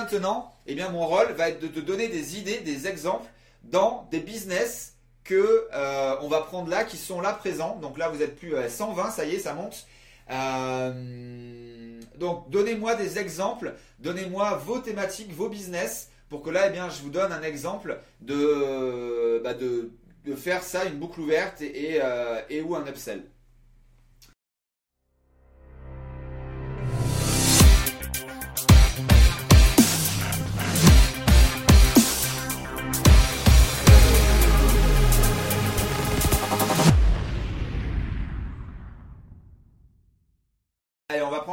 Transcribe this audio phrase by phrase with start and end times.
[0.00, 3.28] maintenant, eh bien, mon rôle va être de te donner des idées, des exemples
[3.64, 7.76] dans des business que euh, on va prendre là, qui sont là présents.
[7.76, 9.86] Donc là, vous êtes plus à 120, ça y est, ça monte.
[10.30, 16.88] Euh, donc, donnez-moi des exemples, donnez-moi vos thématiques, vos business, pour que là, eh bien,
[16.88, 19.90] je vous donne un exemple de, bah, de,
[20.24, 23.24] de faire ça, une boucle ouverte et, euh, et ou un upsell.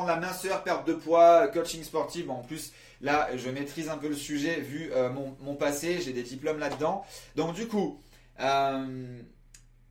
[0.05, 2.29] La minceur, perte de poids, coaching sportif.
[2.29, 5.99] En plus, là, je maîtrise un peu le sujet vu euh, mon, passé.
[6.01, 7.03] J'ai des diplômes là-dedans.
[7.35, 8.01] Donc, du coup,
[8.39, 9.21] euh,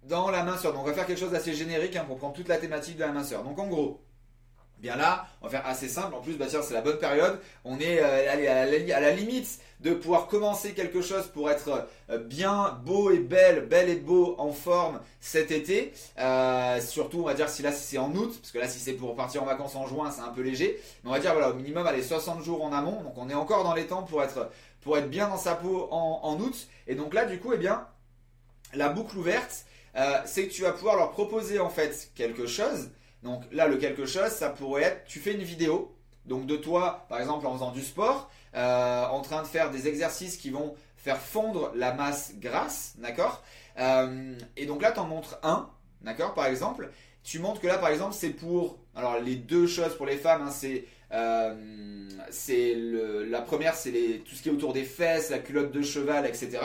[0.05, 2.59] dans la minceur, on va faire quelque chose d'assez générique hein, pour prendre toute la
[2.59, 3.43] thématique de la minceur.
[3.43, 4.06] Donc, en gros,
[4.87, 6.15] bien là, on va faire assez simple.
[6.15, 7.41] En plus, bah tiens, c'est la bonne période.
[7.65, 12.79] On est euh, à, la, limite de pouvoir commencer quelque chose pour être euh, bien
[12.85, 15.93] beau et belle, belle et beau en forme cet été.
[16.21, 18.93] Euh, surtout, on va dire si là c'est en août, parce que là si c'est
[18.93, 20.81] pour partir en vacances en juin, c'est un peu léger.
[21.03, 23.03] Mais on va dire voilà au minimum allez 60 jours en amont.
[23.03, 24.51] Donc on est encore dans les temps pour être
[24.83, 26.69] pour être bien dans sa peau en, août.
[26.87, 27.89] Et donc là du coup, eh bien
[28.73, 29.65] la boucle ouverte,
[30.27, 32.91] c'est que tu vas pouvoir leur proposer en fait quelque chose.
[33.27, 35.93] Donc là, le quelque chose, ça pourrait être, tu fais une vidéo,
[36.27, 39.89] donc de toi, par exemple en faisant du sport, euh, en train de faire des
[39.89, 43.43] exercices qui vont faire fondre la masse grasse, d'accord
[43.79, 45.69] euh, Et donc là, tu en montres un,
[46.03, 46.89] d'accord Par exemple,
[47.25, 50.43] tu montres que là, par exemple, c'est pour, alors les deux choses pour les femmes,
[50.43, 55.41] hein, c'est euh, c'est la première, c'est tout ce qui est autour des fesses, la
[55.41, 56.59] culotte de cheval, etc.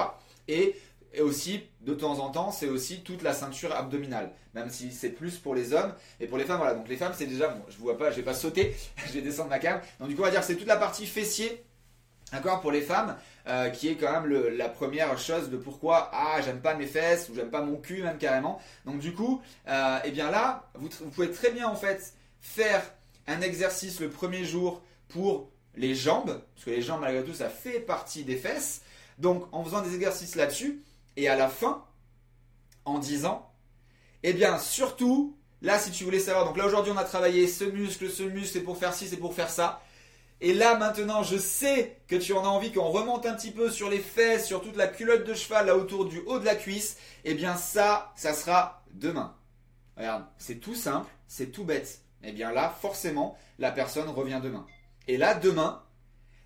[0.47, 0.75] Et
[1.13, 5.09] et aussi, de temps en temps, c'est aussi toute la ceinture abdominale, même si c'est
[5.09, 5.93] plus pour les hommes.
[6.19, 6.73] Et pour les femmes, voilà.
[6.73, 8.75] Donc les femmes, c'est déjà, bon, je ne vois pas, je vais pas sauter,
[9.07, 9.81] je vais descendre ma cam.
[9.99, 11.63] Donc du coup, on va dire c'est toute la partie fessier,
[12.31, 13.17] d'accord, pour les femmes,
[13.47, 17.27] euh, qui est quand même la première chose de pourquoi, ah, j'aime pas mes fesses,
[17.29, 18.61] ou j'aime pas mon cul, même carrément.
[18.85, 22.81] Donc du coup, euh, eh bien là, vous, vous pouvez très bien, en fait, faire
[23.27, 27.49] un exercice le premier jour pour les jambes, parce que les jambes, malgré tout, ça
[27.49, 28.81] fait partie des fesses.
[29.17, 30.81] Donc en faisant des exercices là-dessus,
[31.17, 31.85] et à la fin,
[32.85, 33.51] en disant,
[34.23, 37.63] eh bien, surtout, là, si tu voulais savoir, donc là, aujourd'hui, on a travaillé ce
[37.63, 39.81] muscle, ce muscle, c'est pour faire ci, c'est pour faire ça.
[40.43, 43.69] Et là, maintenant, je sais que tu en as envie qu'on remonte un petit peu
[43.69, 46.55] sur les fesses, sur toute la culotte de cheval, là, autour du haut de la
[46.55, 46.97] cuisse.
[47.25, 49.35] Eh bien, ça, ça sera demain.
[49.97, 52.01] Regarde, c'est tout simple, c'est tout bête.
[52.23, 54.65] Eh bien, là, forcément, la personne revient demain.
[55.07, 55.83] Et là, demain,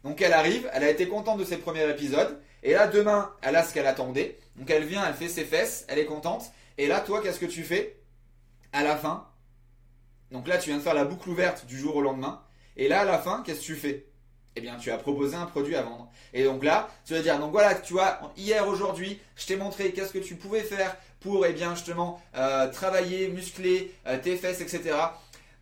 [0.03, 2.39] donc elle arrive, elle a été contente de ses premiers épisodes.
[2.65, 4.39] Et là, demain, elle a ce qu'elle attendait.
[4.55, 6.51] Donc elle vient, elle fait ses fesses, elle est contente.
[6.77, 7.95] Et là, toi, qu'est-ce que tu fais
[8.73, 9.27] À la fin,
[10.31, 12.41] donc là, tu viens de faire la boucle ouverte du jour au lendemain.
[12.75, 14.07] Et là, à la fin, qu'est-ce que tu fais?
[14.55, 16.11] Eh bien, tu as proposé un produit à vendre.
[16.33, 19.91] Et donc là, tu vas dire, donc voilà, tu vois, hier, aujourd'hui, je t'ai montré
[19.91, 24.61] qu'est-ce que tu pouvais faire pour, eh bien, justement, euh, travailler, muscler euh, tes fesses,
[24.61, 24.95] etc.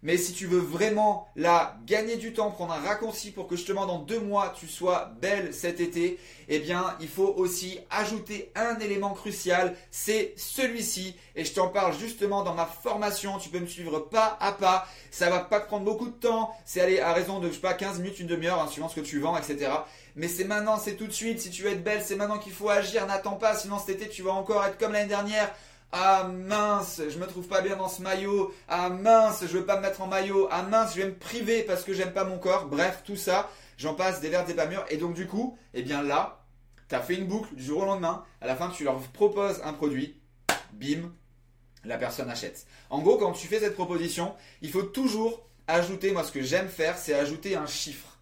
[0.04, 3.86] Mais si tu veux vraiment là gagner du temps, prendre un raccourci pour que justement
[3.86, 6.20] dans deux mois tu sois belle cet été,
[6.50, 11.16] eh bien il faut aussi ajouter un élément crucial, c'est celui-ci.
[11.38, 14.86] Et je t'en parle justement dans ma formation, tu peux me suivre pas à pas,
[15.10, 17.74] ça va pas prendre beaucoup de temps, c'est aller à raison de je sais pas
[17.74, 19.72] 15 minutes, une demi-heure, hein, suivant ce que tu vends, etc.
[20.18, 22.52] Mais c'est maintenant, c'est tout de suite, si tu veux être belle, c'est maintenant qu'il
[22.52, 25.50] faut agir, n'attends pas, sinon cet été tu vas encore être comme l'année dernière
[25.96, 28.52] ah mince, je me trouve pas bien dans ce maillot.
[28.68, 30.48] Ah mince, je veux pas me mettre en maillot.
[30.50, 32.66] Ah mince, je vais me priver parce que j'aime pas mon corps.
[32.66, 34.84] Bref, tout ça, j'en passe des verres, des pas mûrs.
[34.90, 36.46] Et donc du coup, eh bien là,
[36.90, 38.26] tu as fait une boucle du jour au lendemain.
[38.42, 40.20] À la fin, tu leur proposes un produit.
[40.74, 41.12] Bim,
[41.84, 42.66] la personne achète.
[42.90, 44.34] En gros, quand tu fais cette proposition,
[44.64, 48.18] il faut toujours ajouter, moi ce que j'aime faire, c'est ajouter un chiffre.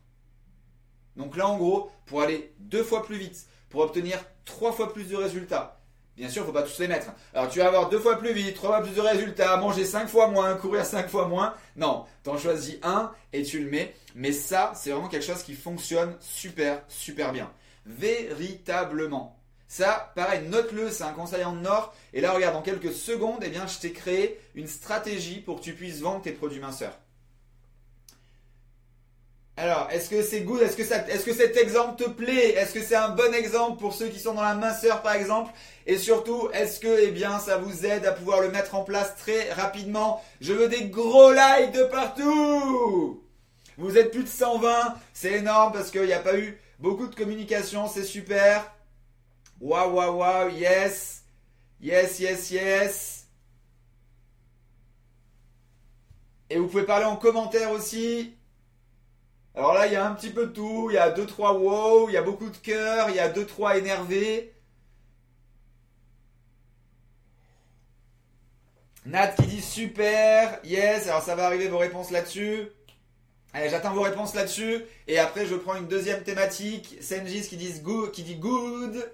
[1.16, 5.06] Donc là, en gros, pour aller deux fois plus vite, pour obtenir trois fois plus
[5.06, 5.81] de résultats,
[6.18, 7.08] Bien sûr, il ne faut pas tous les mettre.
[7.34, 10.08] Alors tu vas avoir deux fois plus vite, trois fois plus de résultats, manger cinq
[10.08, 11.54] fois moins, courir cinq fois moins.
[11.76, 13.96] Non, t'en choisis un et tu le mets.
[14.14, 17.50] Mais ça, c'est vraiment quelque chose qui fonctionne super, super bien.
[17.86, 19.38] Véritablement.
[19.68, 21.96] Ça, pareil, note-le, c'est un conseil en or.
[22.14, 25.64] Et là, regarde, en quelques secondes, eh bien, je t'ai créé une stratégie pour que
[25.64, 27.00] tu puisses vendre tes produits minceurs.
[29.62, 30.60] Alors, est-ce que c'est good?
[30.64, 32.56] Est-ce que, que cet exemple te plaît?
[32.56, 35.54] Est-ce que c'est un bon exemple pour ceux qui sont dans la minceur, par exemple?
[35.86, 39.16] Et surtout, est-ce que, eh bien, ça vous aide à pouvoir le mettre en place
[39.18, 40.20] très rapidement?
[40.42, 43.24] Je veux des gros likes de partout!
[43.78, 47.14] Vous êtes plus de 120, c'est énorme parce qu'il n'y a pas eu beaucoup de
[47.14, 48.66] communication, c'est super.
[49.60, 51.22] Waouh, waouh, waouh, yes.
[51.80, 53.28] Yes, yes, yes.
[56.50, 58.34] Et vous pouvez parler en commentaire aussi
[59.56, 60.90] Alors là, il y a un petit peu de tout.
[60.90, 63.78] Il y a 2-3 wow, il y a beaucoup de cœur, il y a 2-3
[63.78, 64.54] énervés.
[69.06, 72.70] Nat qui dit super, yes, alors ça va arriver vos réponses là-dessus.
[73.54, 74.86] Allez, j'attends vos réponses là-dessus.
[75.08, 76.98] Et après, je prends une deuxième thématique.
[77.02, 79.12] Senjis qui dit good.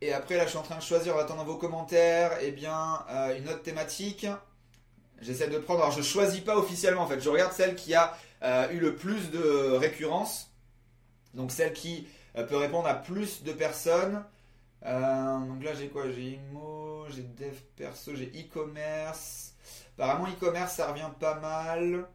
[0.00, 3.04] Et après, là, je suis en train de choisir, en attendant vos commentaires, eh bien,
[3.10, 4.26] euh, une autre thématique.
[5.20, 5.80] J'essaie de prendre.
[5.80, 7.20] Alors, je choisis pas officiellement, en fait.
[7.20, 10.50] Je regarde celle qui a euh, eu le plus de récurrence.
[11.34, 14.22] Donc, celle qui euh, peut répondre à plus de personnes.
[14.82, 16.10] donc là, j'ai quoi?
[16.10, 19.54] J'ai IMO, j'ai Dev Perso, j'ai e-commerce.
[19.98, 22.06] Apparemment, e-commerce, ça revient pas mal.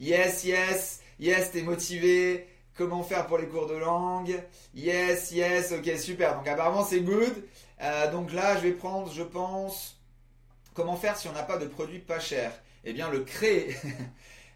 [0.00, 2.48] Yes, yes, yes, t'es motivé.
[2.76, 4.42] Comment faire pour les cours de langue?
[4.74, 6.36] Yes, yes, ok, super.
[6.36, 7.32] Donc apparemment, c'est good.
[7.80, 10.01] Euh, donc là, je vais prendre, je pense,
[10.74, 12.52] comment faire si on n'a pas de produits pas chers?
[12.84, 13.76] Eh bien, le créer.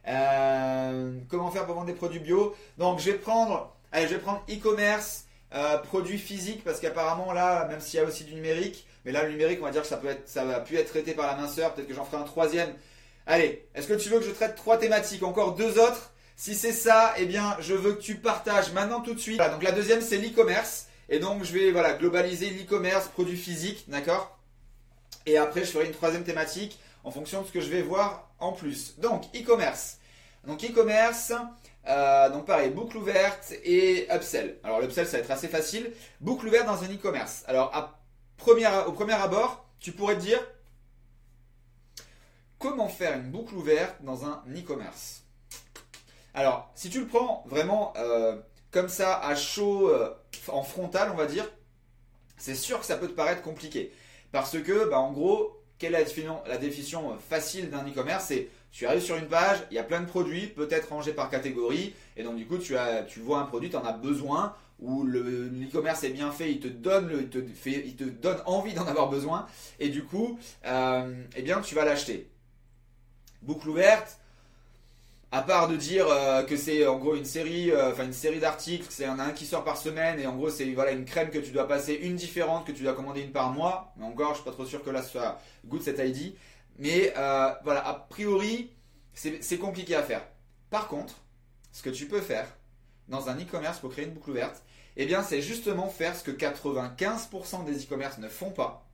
[0.08, 2.54] Euh, comment faire pour vendre des produits bio?
[2.78, 8.06] Donc, je vais prendre, e-commerce, euh, produits physiques, parce qu'apparemment là, même s'il y a
[8.06, 10.60] aussi du numérique, mais là, le numérique, on va dire que ça peut être, va
[10.60, 11.74] plus être traité par la minceur.
[11.74, 12.72] Peut-être que j'en ferai un troisième.
[13.26, 16.12] Allez, est-ce que tu veux que je traite trois thématiques Encore deux autres?
[16.36, 19.36] Si c'est ça, eh bien, je veux que tu partages maintenant tout de suite.
[19.36, 20.86] Voilà, donc la deuxième, c'est l'e-commerce.
[21.08, 24.35] Et donc, je vais voilà, globaliser l'e-commerce, produits physiques, d'accord?
[25.26, 28.30] Et après, je ferai une troisième thématique en fonction de ce que je vais voir
[28.38, 28.98] en plus.
[28.98, 29.98] Donc, e-commerce.
[30.46, 31.32] Donc, e-commerce,
[31.88, 34.58] euh, donc pareil, boucle ouverte et upsell.
[34.62, 35.92] Alors, l'upsell, ça va être assez facile.
[36.20, 37.44] Boucle ouverte dans un e-commerce.
[37.48, 37.72] Alors,
[38.40, 40.40] au premier abord, tu pourrais te dire
[42.58, 45.22] comment faire une boucle ouverte dans un e-commerce?
[46.34, 48.36] Alors, si tu le prends vraiment euh,
[48.70, 50.14] comme ça, à chaud, euh,
[50.48, 51.50] en frontal, on va dire,
[52.36, 53.92] c'est sûr que ça peut te paraître compliqué.
[54.36, 56.14] Parce que, bah, en gros, quelle est
[56.46, 60.02] la définition, facile d'un e-commerce C'est tu arrives sur une page, il y a plein
[60.02, 63.46] de produits, peut-être rangés par catégorie, et donc du coup, tu, as, tu vois un
[63.46, 67.96] produit, tu en as besoin, où l'e-commerce est bien fait, il te donne, fait, il
[67.96, 69.46] te donne envie d'en avoir besoin,
[69.80, 72.28] et du coup, euh, eh bien, tu vas l'acheter.
[73.40, 74.18] Boucle ouverte,
[75.32, 78.38] à part de dire euh, que c'est en gros une série, euh, enfin une série
[78.38, 81.38] d'articles, c'est un, qui sort par semaine, et en gros c'est voilà une crème que
[81.38, 83.92] tu dois passer, une différente que tu dois commander une par mois.
[83.96, 86.34] Mais encore, je suis pas trop sûr que là soit good cette ID.
[86.78, 87.12] Mais
[87.64, 88.70] voilà, a priori,
[89.14, 90.22] c'est compliqué à faire.
[90.70, 91.14] Par contre,
[91.72, 92.46] ce que tu peux faire
[93.08, 94.62] dans un e-commerce pour créer une boucle ouverte,
[94.96, 98.88] eh bien, c'est justement faire ce que 95% des e-commerce ne font pas,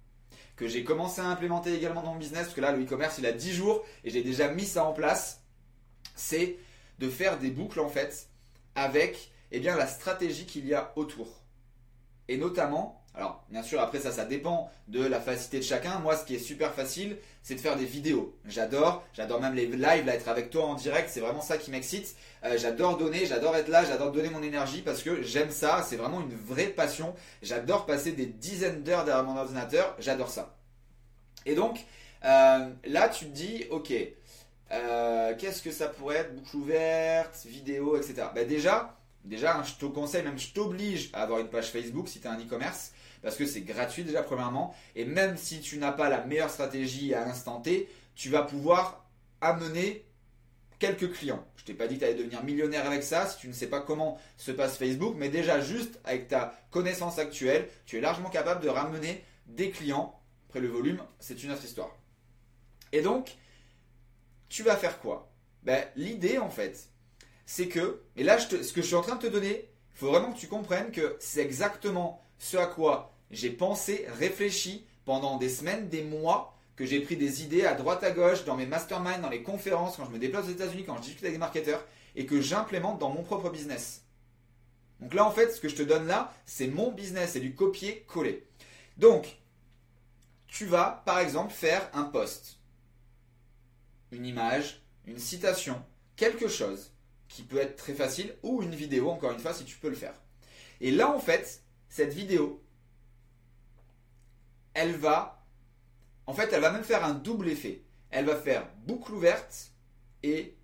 [0.57, 3.27] que j'ai commencé à implémenter également dans mon business, parce que là, le e-commerce, il
[3.27, 5.42] a 10 jours et j'ai déjà mis ça en place,
[6.15, 6.57] c'est
[6.99, 8.29] de faire des boucles en fait
[8.75, 11.29] avec eh bien, la stratégie qu'il y a autour.
[12.29, 15.99] Et notamment, alors, bien sûr, après ça, ça dépend de la facilité de chacun.
[15.99, 18.35] Moi, ce qui est super facile, c'est de faire des vidéos.
[18.47, 21.71] J'adore, j'adore même les lives, là, être avec toi en direct, c'est vraiment ça qui
[21.71, 22.17] m'excite.
[22.45, 25.97] Euh, j'adore donner, j'adore être là, j'adore donner mon énergie parce que j'aime ça, c'est
[25.97, 27.15] vraiment une vraie passion.
[27.43, 30.57] J'adore passer des dizaines d'heures derrière mon ordinateur, j'adore ça.
[31.45, 31.85] Et donc,
[32.25, 33.93] euh, là, tu te dis, ok,
[34.73, 36.35] euh, qu'est-ce que ça pourrait être?
[36.35, 38.29] Boucle ouverte, vidéo, etc.
[38.35, 42.09] Ben déjà, déjà, hein, je te conseille, même je t'oblige à avoir une page Facebook
[42.09, 42.93] si tu as un e-commerce
[43.23, 44.75] parce que c'est gratuit déjà premièrement.
[44.97, 49.07] Et même si tu n'as pas la meilleure stratégie à l'instant T, tu vas pouvoir
[49.41, 50.05] amener
[50.79, 51.45] quelques clients.
[51.57, 53.69] Je t'ai pas dit que tu allais devenir millionnaire avec ça si tu ne sais
[53.69, 58.31] pas comment se passe Facebook, mais déjà juste avec ta connaissance actuelle, tu es largement
[58.31, 60.19] capable de ramener des clients.
[60.49, 61.97] Après le volume, c'est une autre histoire.
[62.91, 63.37] Et donc,
[64.53, 65.33] tu vas faire quoi?
[65.63, 66.91] Ben, L'idée en fait,
[67.47, 70.09] c'est que, et là ce que je suis en train de te donner, il faut
[70.09, 75.49] vraiment que tu comprennes que c'est exactement ce à quoi j'ai pensé, réfléchi pendant des
[75.49, 79.23] semaines, des mois, que j'ai pris des idées à droite à gauche, dans mes masterminds,
[79.23, 81.83] dans les conférences, quand je me déplace aux États-Unis, quand je discute avec des marketeurs,
[82.15, 84.05] et que j'implémente dans mon propre business.
[85.01, 87.55] Donc là, en fait, ce que je te donne là, c'est mon business, c'est du
[87.55, 88.47] copier-coller.
[88.99, 89.39] Donc,
[90.47, 92.59] tu vas, par exemple, faire un post,
[94.13, 95.83] une image, une citation,
[96.17, 96.93] quelque chose
[97.29, 99.97] qui peut être très facile, ou une vidéo, encore une fois, si tu peux le
[99.97, 100.15] faire.
[100.81, 102.63] Et là, en fait, cette vidéo,
[104.75, 105.45] elle va,
[106.27, 107.83] en fait, elle va même faire un double effet.
[108.11, 109.73] Elle va faire boucle ouverte
[110.23, 110.55] et,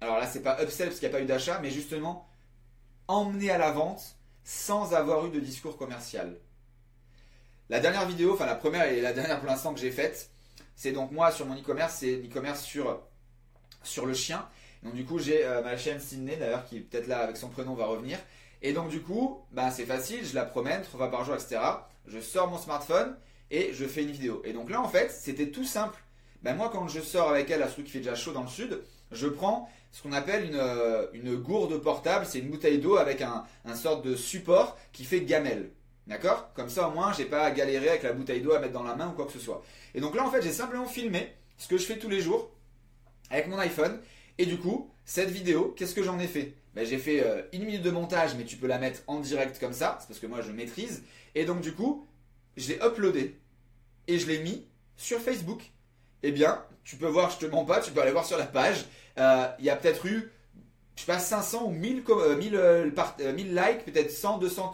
[0.00, 2.28] alors là, c'est pas upsell parce qu'il n'y a pas eu d'achat, mais justement,
[3.06, 6.40] emmener à la vente sans avoir eu de discours commercial.
[7.68, 10.30] La dernière vidéo, enfin la première et la dernière pour l'instant que j'ai faite,
[10.76, 13.00] c'est donc moi sur mon e-commerce, c'est l'e-commerce sur,
[13.82, 14.46] sur le chien.
[14.82, 17.74] Donc du coup, j'ai euh, ma chaîne Sydney d'ailleurs qui peut-être là avec son prénom
[17.74, 18.18] va revenir.
[18.62, 21.58] Et donc du coup, bah, c'est facile, je la promène trois fois par jour, etc.
[22.06, 23.16] Je sors mon smartphone
[23.50, 24.42] et je fais une vidéo.
[24.44, 25.98] Et donc là, en fait, c'était tout simple.
[26.42, 28.48] ben moi quand je sors avec elle à ce qui fait déjà chaud dans le
[28.48, 32.96] sud, je prends ce qu'on appelle une, euh, une, gourde portable, c'est une bouteille d'eau
[32.96, 35.70] avec un, un sorte de support qui fait gamelle.
[36.06, 36.52] D'accord?
[36.54, 38.84] Comme ça au moins j'ai pas à galérer avec la bouteille d'eau à mettre dans
[38.84, 39.64] la main ou quoi que ce soit.
[39.94, 42.50] Et donc là en fait j'ai simplement filmé ce que je fais tous les jours
[43.30, 43.98] avec mon iPhone.
[44.38, 46.54] Et du coup, cette vidéo, qu'est-ce que j'en ai fait?
[46.74, 49.58] Ben, J'ai fait euh, une minute de montage, mais tu peux la mettre en direct
[49.58, 51.04] comme ça, c'est parce que moi je maîtrise.
[51.34, 52.06] Et donc du coup,
[52.56, 53.38] je l'ai uploadé
[54.06, 55.62] et je l'ai mis sur Facebook.
[56.22, 58.46] Eh bien, tu peux voir, je te mens pas, tu peux aller voir sur la
[58.46, 58.84] page.
[59.18, 60.30] Euh, il y a peut-être eu,
[60.96, 62.04] je sais pas, 500 ou 1000,
[62.38, 64.72] 1000, euh, likes, peut-être 100, 200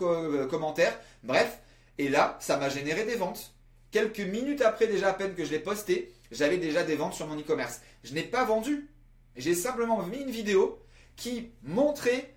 [0.49, 0.99] commentaires.
[1.25, 1.59] Bref,
[1.99, 3.55] et là, ça m'a généré des ventes.
[3.91, 7.27] Quelques minutes après déjà à peine que je l'ai posté, j'avais déjà des ventes sur
[7.27, 7.81] mon e-commerce.
[8.05, 8.89] Je n'ai pas vendu.
[9.37, 10.79] J'ai simplement mis une vidéo
[11.17, 12.35] qui montrait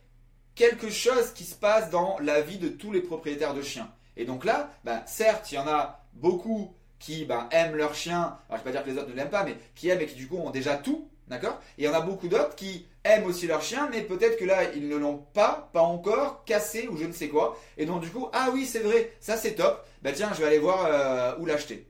[0.56, 3.92] quelque chose qui se passe dans la vie de tous les propriétaires de chiens.
[4.18, 8.38] Et donc là, bah, certes, il y en a beaucoup qui bah, aiment leur chien,
[8.50, 10.02] alors je ne vais pas dire que les autres ne l'aiment pas, mais qui aiment
[10.02, 11.60] et qui du coup ont déjà tout, d'accord?
[11.78, 14.44] Et il y en a beaucoup d'autres qui aiment aussi leur chien, mais peut-être que
[14.44, 17.58] là, ils ne l'ont pas, pas encore, cassé ou je ne sais quoi.
[17.78, 20.48] Et donc du coup, ah oui, c'est vrai, ça c'est top, bah tiens, je vais
[20.48, 21.88] aller voir euh, où l'acheter.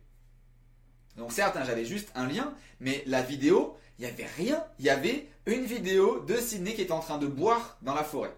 [1.17, 4.63] Donc certes, hein, j'avais juste un lien, mais la vidéo, il n'y avait rien.
[4.79, 8.03] Il y avait une vidéo de Sydney qui est en train de boire dans la
[8.03, 8.35] forêt.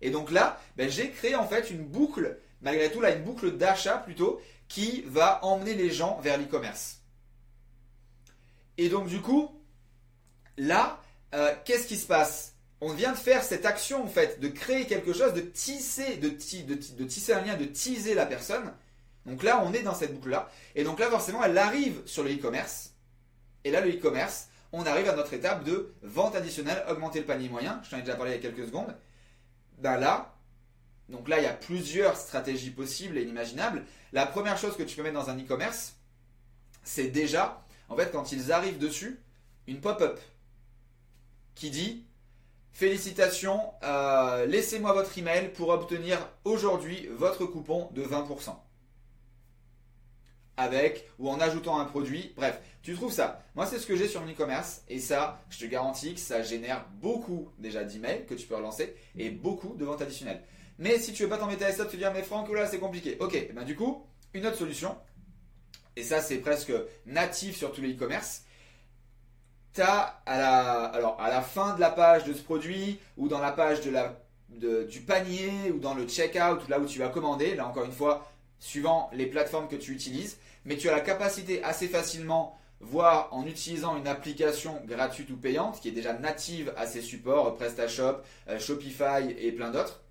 [0.00, 3.56] Et donc là, ben, j'ai créé en fait une boucle, malgré tout là, une boucle
[3.56, 7.00] d'achat plutôt, qui va emmener les gens vers l'e-commerce.
[8.76, 9.50] Et donc du coup,
[10.58, 11.00] là,
[11.34, 12.54] euh, qu'est-ce qui se passe?
[12.80, 16.28] On vient de faire cette action en fait, de créer quelque chose, de tisser, de,
[16.28, 18.72] de tisser un lien, de teaser la personne.
[19.26, 20.50] Donc là, on est dans cette boucle-là.
[20.74, 22.92] Et donc là, forcément, elle arrive sur le e-commerce.
[23.64, 27.48] Et là, le e-commerce, on arrive à notre étape de vente additionnelle, augmenter le panier
[27.48, 27.80] moyen.
[27.84, 28.94] Je t'en ai déjà parlé il y a quelques secondes.
[29.78, 30.34] Ben là,
[31.08, 33.84] donc là, il y a plusieurs stratégies possibles et inimaginables.
[34.12, 35.94] La première chose que tu peux mettre dans un e-commerce,
[36.82, 39.20] c'est déjà, en fait, quand ils arrivent dessus,
[39.66, 40.20] une pop-up
[41.54, 42.04] qui dit
[42.72, 48.56] Félicitations, euh, laissez-moi votre email pour obtenir aujourd'hui votre coupon de 20%
[50.56, 52.32] avec ou en ajoutant un produit.
[52.36, 53.42] Bref, tu trouves ça.
[53.54, 56.42] Moi, c'est ce que j'ai sur mon e-commerce et ça, je te garantis que ça
[56.42, 60.42] génère beaucoup déjà d'emails que tu peux relancer et beaucoup de ventes additionnelles.
[60.78, 62.78] Mais si tu veux pas t'embêter avec ça, tu te dire mais Franck, là, c'est
[62.78, 63.16] compliqué.
[63.20, 64.96] Ok, et ben du coup, une autre solution,
[65.96, 66.72] et ça c'est presque
[67.06, 68.42] natif sur tous les e-commerce.
[69.74, 73.26] Tu as à la, alors, à la fin de la page de ce produit ou
[73.26, 74.16] dans la page de la,
[74.48, 78.30] du panier ou dans le checkout, là où tu vas commander, là encore une fois,
[78.60, 83.46] suivant les plateformes que tu utilises, mais tu as la capacité assez facilement, voire en
[83.46, 88.60] utilisant une application gratuite ou payante qui est déjà native à ces supports, PrestaShop, euh,
[88.60, 90.02] Shopify et plein d'autres,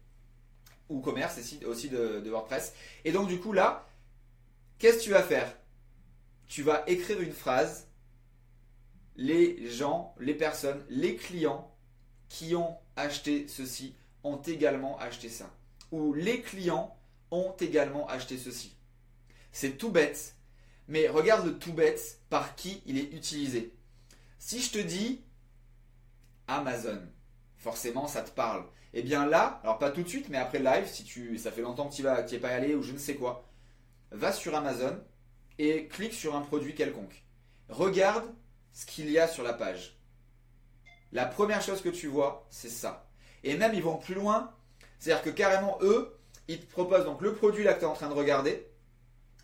[0.89, 2.73] ou commerce aussi de WordPress.
[3.05, 3.85] Et donc du coup là,
[4.77, 5.55] qu'est-ce que tu vas faire?
[6.47, 7.87] Tu vas écrire une phrase,
[9.15, 11.71] les gens, les personnes, les clients
[12.29, 15.49] qui ont acheté ceci ont également acheté ça.
[15.91, 16.97] Ou les clients
[17.31, 18.75] ont également acheté ceci.
[19.51, 20.35] C'est tout bête,
[20.87, 23.73] mais regarde le tout bête par qui il est utilisé.
[24.39, 25.21] Si je te dis
[26.47, 27.01] Amazon,
[27.57, 28.65] forcément ça te parle.
[28.95, 31.51] Et eh bien là, alors pas tout de suite, mais après live, si tu, ça
[31.51, 33.47] fait longtemps que tu n'y es pas allé ou je ne sais quoi,
[34.11, 34.99] va sur Amazon
[35.57, 37.23] et clique sur un produit quelconque.
[37.69, 38.25] Regarde
[38.73, 39.97] ce qu'il y a sur la page.
[41.11, 43.07] La première chose que tu vois, c'est ça.
[43.43, 44.51] Et même ils vont plus loin,
[44.99, 47.93] c'est-à-dire que carrément eux, ils te proposent donc le produit là que tu es en
[47.93, 48.67] train de regarder,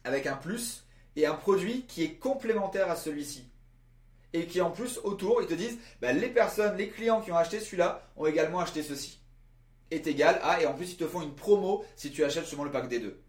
[0.04, 3.46] avec un plus, et un produit qui est complémentaire à celui-ci.
[4.34, 7.38] Et qui en plus autour, ils te disent, bah, les personnes, les clients qui ont
[7.38, 9.20] acheté celui-là ont également acheté ceci.
[9.92, 12.64] Est égal à, et en plus ils te font une promo si tu achètes seulement
[12.64, 13.22] le pack des deux.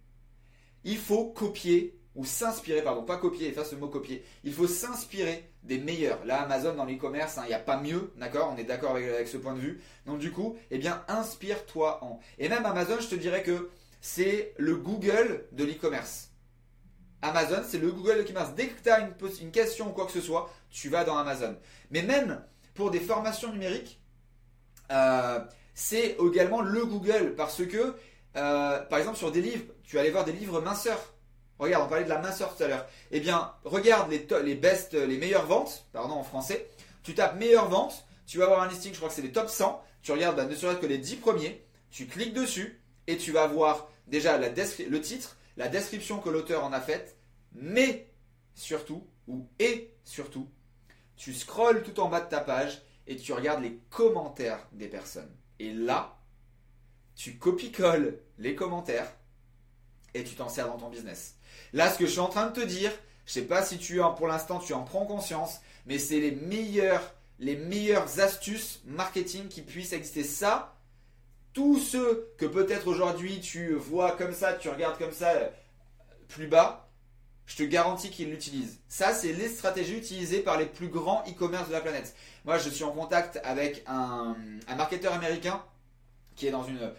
[0.84, 4.22] Il faut copier ou s'inspirer, pardon, pas copier, efface le mot copier.
[4.44, 6.22] Il faut s'inspirer des meilleurs.
[6.26, 9.26] Là, Amazon dans l'e-commerce, hein, il n'y a pas mieux, d'accord On est d'accord avec,
[9.26, 9.80] ce point de vue.
[10.04, 12.20] Donc du coup, eh bien, inspire-toi en.
[12.38, 13.70] Et même Amazon, je te dirais que
[14.02, 16.28] c'est le Google de l'e-commerce.
[17.22, 18.50] Amazon, c'est le Google de l'e-commerce.
[18.54, 19.00] Dès que tu as
[19.40, 21.56] une, question ou quoi que ce soit, tu vas dans Amazon.
[21.90, 23.98] Mais même pour des formations numériques,
[24.92, 25.40] euh,
[25.72, 27.94] c'est également le Google parce que,
[28.36, 31.14] euh, par exemple, sur des livres, tu vas aller voir des livres minceurs.
[31.60, 32.86] Regarde, on parlait de la minceur tout à l'heure.
[33.10, 36.70] Eh bien, regarde les, les best, les meilleures ventes, pardon en français.
[37.02, 39.50] Tu tapes meilleures ventes, tu vas avoir un listing, je crois que c'est les top
[39.50, 39.82] 100.
[40.02, 43.46] Tu regardes bah, ne serait-ce que les 10 premiers, tu cliques dessus et tu vas
[43.46, 47.18] voir déjà la le titre, la description que l'auteur en a faite,
[47.52, 48.10] mais
[48.54, 50.48] surtout, ou et surtout,
[51.16, 55.30] tu scrolles tout en bas de ta page et tu regardes les commentaires des personnes.
[55.58, 56.18] Et là,
[57.14, 59.12] tu copies-colles les commentaires
[60.14, 61.36] et tu t'en sers dans ton business.
[61.72, 62.92] Là, ce que je suis en train de te dire,
[63.26, 66.32] Je sais pas si tu en, pour l'instant tu en prends conscience, mais c'est les
[66.32, 70.24] meilleures, les meilleures astuces marketing qui puissent exister.
[70.24, 70.74] Ça,
[71.52, 75.48] tous ceux que peut-être aujourd'hui tu vois comme ça, tu regardes comme ça euh,
[76.28, 76.90] plus bas,
[77.50, 78.78] je te garantis qu'ils l'utilisent.
[78.88, 82.14] Ça, c'est les stratégies utilisées par les plus grands e-commerce de la planète.
[82.44, 84.36] Moi, je suis en contact avec un,
[84.76, 85.60] marketeur américain
[86.36, 86.92] qui est dans une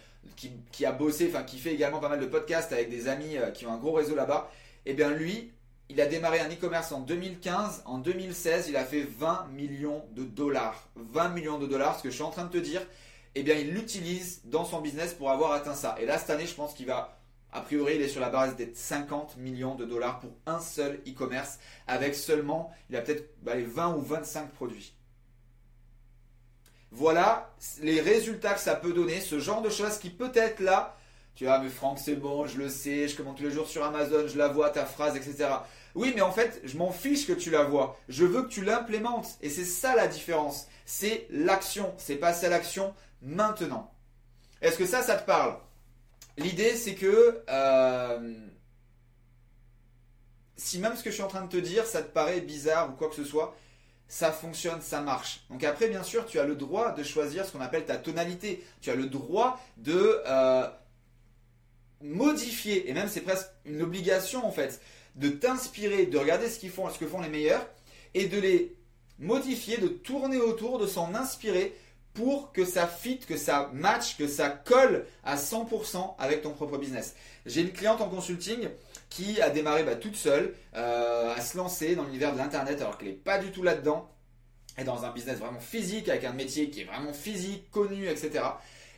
[0.72, 3.52] qui, a bossé, enfin qui fait également pas mal de podcasts avec des amis euh,
[3.52, 4.50] qui ont un gros réseau là-bas.
[4.86, 5.52] Eh bien lui,
[5.90, 7.84] il a démarré un e-commerce en 2015.
[7.86, 10.90] En 2016, il a fait 20 millions de dollars.
[10.96, 12.82] 20 millions de dollars, ce que je suis en train de te dire
[13.36, 15.96] eh bien, il l'utilise dans son business pour avoir atteint ça.
[16.00, 17.18] Et là, cette année, je pense qu'il va,
[17.54, 21.02] a priori, il est sur la base des 50 millions de dollars pour un seul
[21.08, 24.94] e-commerce, avec seulement, il a peut-être 20 bah, ou 25 produits.
[26.92, 30.98] Voilà les résultats que ça peut donner, ce genre de choses qui peut-être là,
[31.36, 33.84] tu vois, mais Franck, c'est bon, je le sais, je commande tous les jours sur
[33.84, 35.48] Amazon, je la vois, ta phrase, etc.
[35.96, 37.98] Oui, mais en fait, je m'en fiche que tu la vois.
[38.10, 39.38] Je veux que tu l'implémentes.
[39.42, 40.68] Et c'est ça la différence.
[40.86, 41.94] C'est l'action.
[41.98, 43.94] C'est passer à l'action maintenant.
[44.62, 45.58] Est-ce que ça, ça te parle?
[46.38, 48.34] L'idée, c'est que euh,
[50.56, 52.90] si même ce que je suis en train de te dire, ça te paraît bizarre
[52.90, 53.56] ou quoi que ce soit,
[54.12, 55.40] ça fonctionne, ça marche.
[55.50, 58.62] Donc après, bien sûr, tu as le droit de choisir ce qu'on appelle ta tonalité.
[58.82, 60.68] Tu as le droit de euh,
[62.02, 64.82] modifier, et même c'est presque une obligation en fait,
[65.16, 67.66] de t'inspirer, de regarder ce, qu'ils font, ce que font les meilleurs,
[68.14, 68.76] et de les
[69.18, 71.74] modifier, de tourner autour, de s'en inspirer
[72.14, 76.78] pour que ça fit, que ça match, que ça colle à 100% avec ton propre
[76.78, 77.16] business.
[77.46, 78.68] J'ai une cliente en consulting
[79.12, 82.98] qui a démarré bah, toute seule, euh, à se lancer dans l'univers de l'Internet alors
[82.98, 84.10] qu'elle n'est pas du tout là-dedans,
[84.78, 88.46] et dans un business vraiment physique, avec un métier qui est vraiment physique, connu, etc.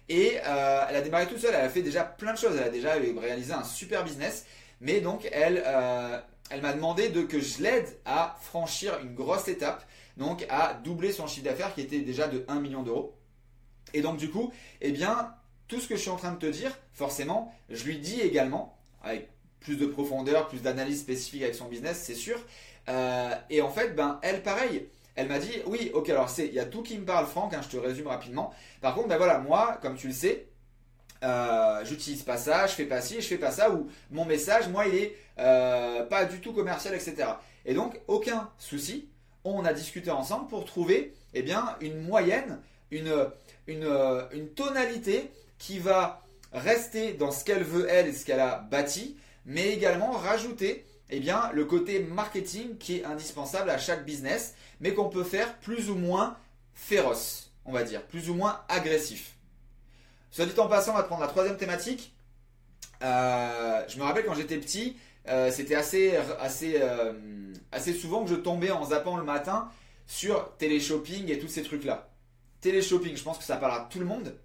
[0.07, 2.67] Et euh, elle a démarré toute seule, elle a fait déjà plein de choses, elle
[2.67, 4.45] a déjà réalisé un super business,
[4.79, 6.19] mais donc elle, euh,
[6.51, 9.83] elle m'a demandé de, que je l'aide à franchir une grosse étape
[10.17, 13.17] donc à doubler son chiffre d'affaires qui était déjà de 1 million d'euros.
[13.93, 14.51] Et donc du coup,
[14.81, 15.33] eh bien,
[15.67, 18.77] tout ce que je suis en train de te dire, forcément, je lui dis également,
[19.01, 19.32] avec
[19.63, 22.37] plus de profondeur, plus d'analyse spécifique avec son business, c'est sûr.
[22.89, 26.59] Euh, et en fait, ben, elle, pareil, elle m'a dit, oui, ok, alors il y
[26.59, 28.53] a tout qui me parle, Franck, hein, je te résume rapidement.
[28.81, 30.47] Par contre, ben voilà, moi, comme tu le sais,
[31.23, 34.67] euh, j'utilise pas ça, je fais pas ci, je fais pas ça, ou mon message,
[34.67, 37.15] moi, il est euh, pas du tout commercial, etc.
[37.65, 39.07] Et donc, aucun souci,
[39.43, 42.59] on a discuté ensemble pour trouver eh bien, une moyenne,
[42.91, 43.29] une,
[43.67, 46.21] une, tonalité qui va
[46.51, 51.19] rester dans ce qu'elle veut elle et ce qu'elle a bâti, mais également rajouter eh
[51.19, 55.89] bien, le côté marketing qui est indispensable à chaque business, mais qu'on peut faire plus
[55.89, 56.37] ou moins
[56.73, 59.35] féroce, on va dire, plus ou moins agressif.
[60.31, 62.15] Soit dit en passant, on va prendre la troisième thématique.
[63.03, 67.13] Euh, je me rappelle quand j'étais petit, euh, c'était assez, assez, euh,
[67.71, 69.69] assez souvent que je tombais en zappant le matin
[70.07, 72.09] sur téléshopping et tous ces trucs-là.
[72.61, 74.35] Téléshopping, je pense que ça parle à tout le monde,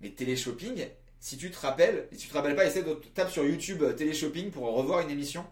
[0.00, 0.88] mais téléshopping,
[1.20, 3.92] si tu te rappelles, si tu te rappelles pas, essaie de taper sur YouTube euh,
[3.92, 5.44] téléshopping pour revoir une émission.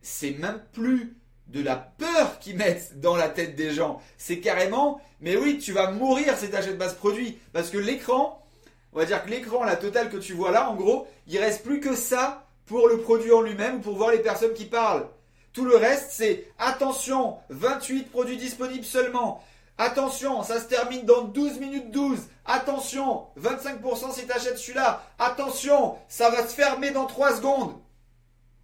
[0.00, 1.16] C'est même plus
[1.48, 4.00] de la peur qu'ils mettent dans la tête des gens.
[4.16, 7.38] C'est carrément, mais oui, tu vas mourir si tu achètes pas ce produit.
[7.52, 8.42] Parce que l'écran,
[8.92, 11.62] on va dire que l'écran, la totale que tu vois là, en gros, il reste
[11.62, 15.06] plus que ça pour le produit en lui-même ou pour voir les personnes qui parlent.
[15.52, 19.44] Tout le reste, c'est attention, 28 produits disponibles seulement.
[19.76, 22.20] Attention, ça se termine dans 12 minutes 12.
[22.44, 25.02] Attention, 25% si tu achètes celui-là.
[25.18, 27.74] Attention, ça va se fermer dans 3 secondes.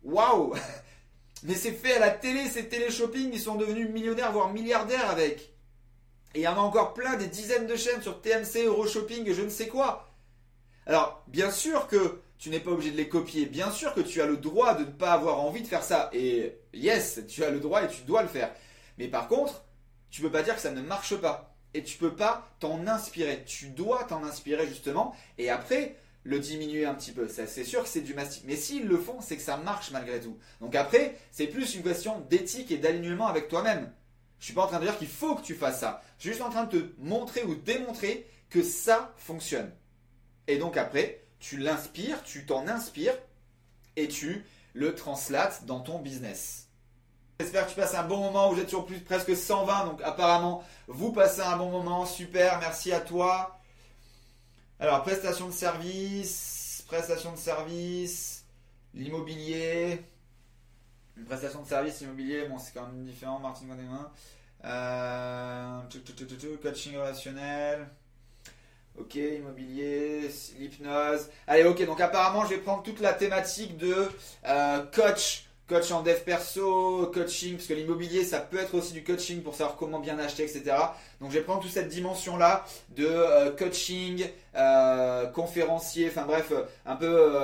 [0.03, 0.55] Waouh
[1.43, 5.55] Mais c'est fait à la télé, c'est télé-shopping, ils sont devenus millionnaires, voire milliardaires avec.
[6.35, 9.35] Et il y en a encore plein, des dizaines de chaînes sur TMC, Euroshopping et
[9.35, 10.13] je ne sais quoi.
[10.87, 13.47] Alors, bien sûr que tu n'es pas obligé de les copier.
[13.47, 16.09] Bien sûr que tu as le droit de ne pas avoir envie de faire ça.
[16.13, 18.53] Et yes, tu as le droit et tu dois le faire.
[18.97, 19.65] Mais par contre,
[20.11, 21.55] tu peux pas dire que ça ne marche pas.
[21.73, 23.45] Et tu peux pas t'en inspirer.
[23.47, 25.15] Tu dois t'en inspirer justement.
[25.39, 27.29] Et après, le diminuer un petit peu.
[27.29, 28.45] C'est sûr que c'est du mastic.
[28.47, 30.39] Mais s'ils le font, c'est que ça marche malgré tout.
[30.61, 33.93] Donc après, c'est plus une question d'éthique et d'alignement avec toi-même.
[34.39, 36.03] Je suis pas en train de dire qu'il faut que tu fasses ça.
[36.19, 39.71] Je suis juste en train de te montrer ou démontrer que ça fonctionne.
[40.49, 43.17] Et donc après, tu l'inspires, tu t'en inspires
[43.97, 44.45] et tu
[44.75, 46.70] le translates dans ton business.
[47.41, 48.53] J'espère que tu passes un bon moment.
[48.53, 52.05] Vous êtes sur plus presque 120, donc apparemment vous passez un bon moment.
[52.05, 53.59] Super, merci à toi.
[54.79, 58.45] Alors prestation de service, prestation de service,
[58.93, 60.05] l'immobilier,
[61.17, 63.39] une prestation de service immobilier, bon c'est quand même différent.
[63.39, 64.13] Martin Gondemin,
[64.67, 65.81] euh,
[66.63, 67.89] coaching relationnel.
[68.99, 71.31] Ok, immobilier, l'hypnose.
[71.47, 74.11] Allez, ok, donc apparemment, je vais prendre toute la thématique de
[74.47, 79.05] euh, coach, coach en dev perso, coaching, parce que l'immobilier, ça peut être aussi du
[79.05, 80.77] coaching pour savoir comment bien acheter, etc.
[81.21, 86.53] Donc je vais prendre toute cette dimension-là de euh, coaching, euh, conférencier, enfin bref,
[86.85, 87.41] un peu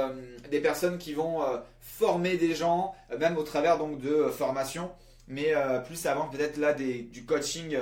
[0.50, 1.40] des personnes qui vont
[1.80, 4.90] former des gens, même au travers de formation
[5.28, 5.54] mais
[5.86, 7.78] plus avant peut-être là du coaching,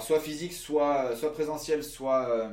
[0.00, 2.50] soit physique, soit, soit présentiel, soit,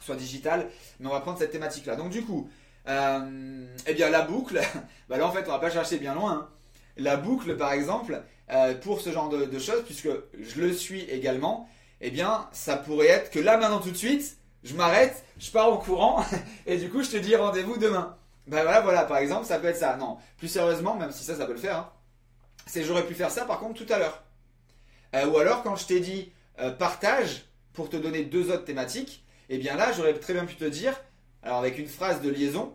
[0.00, 0.68] soit digital,
[1.00, 1.96] mais on va prendre cette thématique-là.
[1.96, 2.50] Donc du coup,
[2.86, 4.60] eh bien la boucle,
[5.08, 6.32] bah là en fait on va pas chercher bien loin.
[6.32, 6.57] Hein
[6.98, 11.68] la boucle, par exemple, euh, pour ce genre de, choses, puisque je le suis également,
[12.00, 15.72] eh bien, ça pourrait être que là, maintenant, tout de suite, je m'arrête, je pars
[15.72, 16.24] au courant,
[16.66, 18.16] et du coup, je te dis rendez-vous demain.
[18.46, 19.96] Ben voilà, voilà, par exemple, ça peut être ça.
[19.96, 21.92] Non, plus sérieusement, même si ça, ça peut le faire, hein,
[22.66, 24.22] c'est j'aurais pu faire ça, par contre, tout à l'heure.
[25.14, 29.24] Euh, ou alors, quand je t'ai dit euh, partage pour te donner deux autres thématiques,
[29.48, 30.98] eh bien là, j'aurais très bien pu te dire,
[31.42, 32.74] alors avec une phrase de liaison,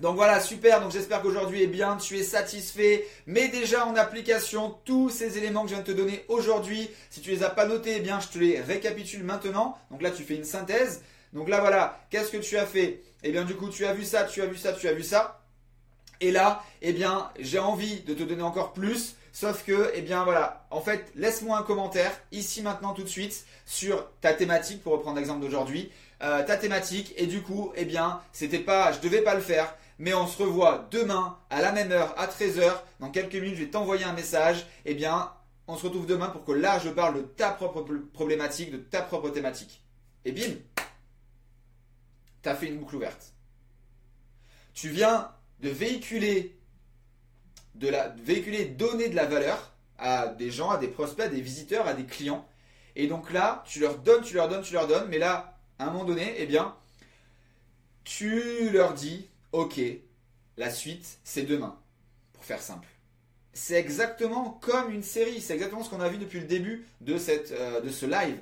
[0.00, 0.80] donc voilà, super.
[0.80, 3.06] Donc j'espère qu'aujourd'hui, eh bien, tu es satisfait.
[3.26, 6.90] Mets déjà en application tous ces éléments que je viens de te donner aujourd'hui.
[7.10, 9.78] Si tu les as pas notés, eh bien, je te les récapitule maintenant.
[9.90, 11.02] Donc là, tu fais une synthèse.
[11.32, 13.02] Donc là, voilà, qu'est-ce que tu as fait?
[13.22, 15.02] Eh bien, du coup, tu as vu ça, tu as vu ça, tu as vu
[15.02, 15.40] ça.
[16.20, 19.16] Et là, eh bien, j'ai envie de te donner encore plus.
[19.32, 23.44] Sauf que, eh bien voilà, en fait, laisse-moi un commentaire ici maintenant tout de suite
[23.66, 25.90] sur ta thématique, pour reprendre l'exemple d'aujourd'hui,
[26.22, 27.12] euh, ta thématique.
[27.16, 29.74] Et du coup, eh bien, c'était pas, je devais pas le faire,
[30.04, 32.74] mais on se revoit demain à la même heure, à 13h.
[33.00, 34.66] Dans quelques minutes, je vais t'envoyer un message.
[34.84, 35.32] Eh bien,
[35.66, 39.00] on se retrouve demain pour que là, je parle de ta propre problématique, de ta
[39.00, 39.82] propre thématique.
[40.26, 40.56] Et bim,
[42.42, 43.32] t'as fait une boucle ouverte.
[44.74, 46.58] Tu viens de véhiculer,
[47.74, 51.40] de la, véhiculer, donner de la valeur à des gens, à des prospects, à des
[51.40, 52.46] visiteurs, à des clients.
[52.94, 55.08] Et donc là, tu leur donnes, tu leur donnes, tu leur donnes.
[55.08, 56.76] Mais là, à un moment donné, eh bien,
[58.04, 59.80] tu leur dis, ok,
[60.56, 61.78] la suite, c'est demain,
[62.32, 62.88] pour faire simple.
[63.52, 67.80] C'est exactement comme une série, c'est exactement ce qu'on a vu depuis le début euh,
[67.80, 68.40] de ce live.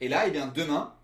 [0.00, 0.94] Et là, eh bien, demain,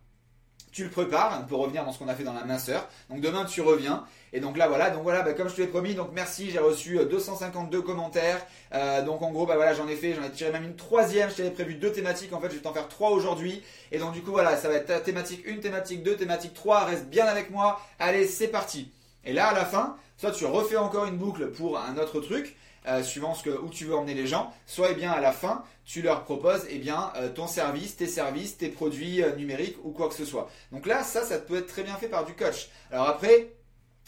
[0.73, 2.89] tu le prépares, on peut revenir dans ce qu'on a fait dans la minceur.
[3.11, 4.07] Donc demain, tu reviens.
[4.33, 6.59] Et donc là, voilà, donc voilà, bah, comme je te l'ai promis, donc merci, j'ai
[6.59, 8.47] reçu 252 euh, commentaires.
[8.73, 11.29] Euh, donc en gros, bah voilà, j'en ai fait, j'en ai tiré même une troisième.
[11.29, 13.63] Je t'avais prévu deux thématiques, en fait, je vais t'en faire trois aujourd'hui.
[13.91, 16.87] Et donc du coup, voilà, ça va être thématique 1, thématique 2, thématique 3.
[16.87, 17.79] Reste bien avec moi.
[17.99, 18.91] Allez, c'est parti.
[19.25, 22.57] Et là, à la fin, soit tu refais encore une boucle pour un autre truc,
[22.87, 25.31] euh, suivant ce que, où tu veux emmener les gens, soit eh bien à la
[25.31, 29.77] fin, tu leur proposes eh bien, euh, ton service, tes services, tes produits euh, numériques
[29.85, 30.51] ou quoi que ce soit.
[30.73, 32.71] Donc là, ça, ça peut être très bien fait par du coach.
[32.91, 33.53] Alors après,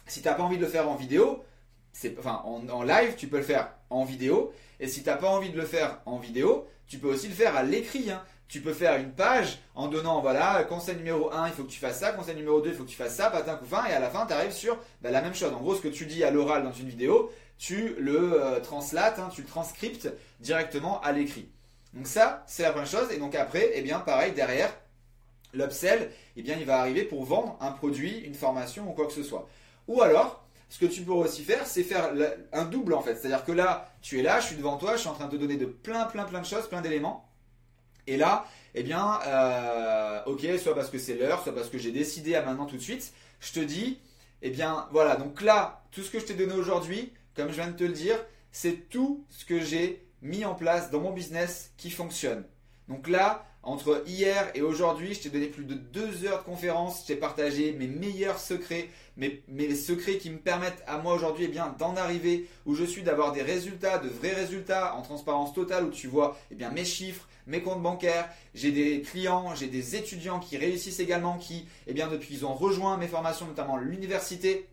[0.07, 1.45] si tu n'as pas envie de le faire en vidéo,
[2.19, 4.53] enfin en, live, tu peux le faire en vidéo.
[4.81, 7.35] Et si tu n'as pas envie de le faire en vidéo, tu peux aussi le
[7.35, 8.11] faire à l'écrit.
[8.11, 11.71] Hein tu peux faire une page en donnant, voilà, conseil numéro 1, il faut que
[11.71, 13.93] tu fasses ça, conseil numéro 2, il faut que tu fasses ça, patin couffin, et
[13.93, 15.53] à la fin, tu arrives sur bah, la même chose.
[15.53, 19.19] En gros, ce que tu dis à l'oral dans une vidéo, tu le euh, translates,
[19.19, 21.49] hein, tu le transcriptes directement à l'écrit.
[21.95, 23.11] Donc ça, c'est la première chose.
[23.13, 24.75] Et donc après, eh bien, pareil, derrière,
[25.53, 29.13] l'upsell, eh bien, il va arriver pour vendre un produit, une formation ou quoi que
[29.13, 29.49] ce soit.
[29.87, 32.11] Ou alors, ce que tu pourrais aussi faire, c'est faire
[32.53, 33.17] un double en fait.
[33.17, 35.33] C'est-à-dire que là, tu es là, je suis devant toi, je suis en train de
[35.33, 37.29] te donner de plein, plein, plein de choses, plein d'éléments.
[38.07, 41.93] Et là, eh bien, euh, ok, soit parce que c'est l'heure, soit parce que j'ai
[41.93, 43.99] décidé à maintenant tout de suite, je te dis,
[44.43, 47.69] eh bien, voilà, donc là, tout ce que je t'ai donné aujourd'hui, comme je viens
[47.69, 48.19] de te le dire,
[48.53, 52.45] c'est tout ce que j'ai mis en place dans mon business qui fonctionne.
[52.89, 57.03] Donc là, entre hier et aujourd'hui, je t'ai donné plus de deux heures de conférence,
[57.03, 61.47] je t'ai partagé mes meilleurs secrets, mes, mes, secrets qui me permettent à moi aujourd'hui
[61.47, 65.55] eh bien d'en arriver où je suis, d'avoir des résultats, de vrais résultats en transparence
[65.55, 69.67] totale, où tu vois eh bien, mes chiffres, mes comptes bancaires, j'ai des clients, j'ai
[69.67, 73.77] des étudiants qui réussissent également, qui, eh bien, depuis qu'ils ont rejoint mes formations, notamment
[73.77, 74.69] l'université,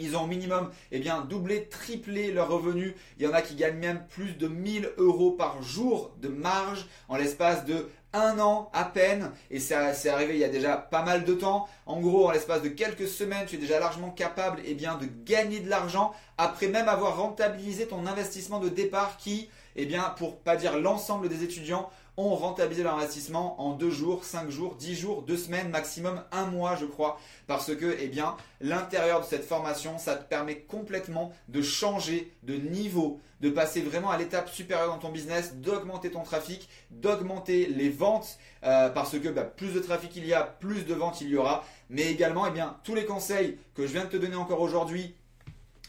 [0.00, 2.94] ils ont au minimum eh bien, doublé, triplé leurs revenus.
[3.18, 6.86] Il y en a qui gagnent même plus de 1000 euros par jour de marge
[7.08, 9.30] en l'espace de un an à peine.
[9.50, 11.68] Et ça c'est arrivé il y a déjà pas mal de temps.
[11.86, 15.06] En gros, en l'espace de quelques semaines, tu es déjà largement capable eh bien, de
[15.24, 20.38] gagner de l'argent après même avoir rentabilisé ton investissement de départ qui, eh bien, pour
[20.38, 24.94] pas dire l'ensemble des étudiants, ont rentabilisé leur investissement en deux jours, cinq jours, dix
[24.94, 27.18] jours, deux semaines, maximum un mois, je crois.
[27.46, 32.54] Parce que, eh bien, l'intérieur de cette formation, ça te permet complètement de changer de
[32.54, 37.88] niveau, de passer vraiment à l'étape supérieure dans ton business, d'augmenter ton trafic, d'augmenter les
[37.88, 41.30] ventes, euh, parce que bah, plus de trafic il y a, plus de ventes il
[41.30, 41.64] y aura.
[41.88, 45.14] Mais également, eh bien, tous les conseils que je viens de te donner encore aujourd'hui,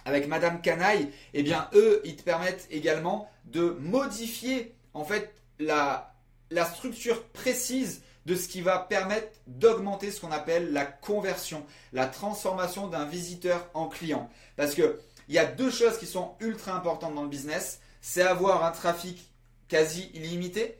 [0.05, 6.15] avec Madame Canaille, eh bien, eux, ils te permettent également de modifier, en fait, la,
[6.49, 12.07] la structure précise de ce qui va permettre d'augmenter ce qu'on appelle la conversion, la
[12.07, 14.29] transformation d'un visiteur en client.
[14.57, 17.79] Parce que il y a deux choses qui sont ultra importantes dans le business.
[18.01, 19.31] C'est avoir un trafic
[19.67, 20.77] quasi illimité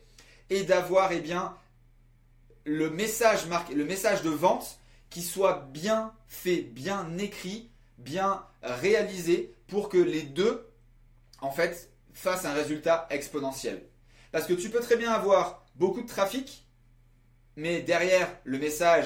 [0.50, 1.56] et d'avoir eh bien,
[2.66, 4.80] le message, le message de vente
[5.10, 10.70] qui soit bien fait, bien écrit, bien réalisé pour que les deux,
[11.40, 13.84] en fait, fassent un résultat exponentiel.
[14.32, 16.68] Parce que tu peux très bien avoir beaucoup de trafic,
[17.56, 19.06] mais derrière le message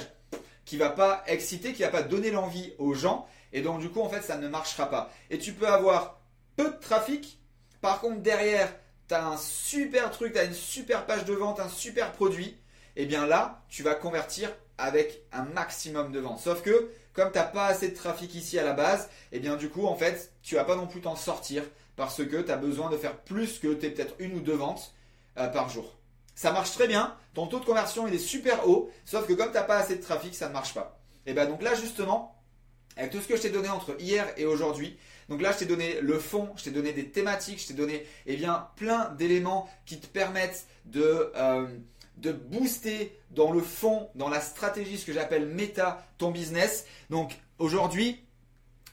[0.66, 4.02] qui va pas exciter, qui va pas donner l'envie aux gens, et donc du coup
[4.02, 5.12] en fait ça ne marchera pas.
[5.30, 6.22] Et tu peux avoir
[6.56, 7.40] peu de trafic,
[7.82, 8.74] par contre derrière
[9.08, 12.58] tu as un super truc, tu as une super page de vente, un super produit,
[12.96, 16.40] et eh bien là tu vas convertir avec un maximum de ventes.
[16.40, 19.40] Sauf que comme tu n'as pas assez de trafic ici à la base, et eh
[19.40, 21.64] bien du coup en fait tu vas pas non plus t'en sortir
[21.96, 24.94] parce que tu as besoin de faire plus que tu peut-être une ou deux ventes
[25.38, 25.96] euh, par jour.
[26.36, 29.48] Ça marche très bien, ton taux de conversion il est super haut, sauf que comme
[29.48, 31.00] tu n'as pas assez de trafic, ça ne marche pas.
[31.26, 32.36] Et bien donc là justement,
[32.98, 34.98] avec tout ce que je t'ai donné entre hier et aujourd'hui,
[35.30, 38.06] donc là je t'ai donné le fond, je t'ai donné des thématiques, je t'ai donné
[38.26, 41.68] eh bien, plein d'éléments qui te permettent de, euh,
[42.18, 46.86] de booster dans le fond, dans la stratégie, ce que j'appelle méta, ton business.
[47.10, 48.24] Donc aujourd'hui,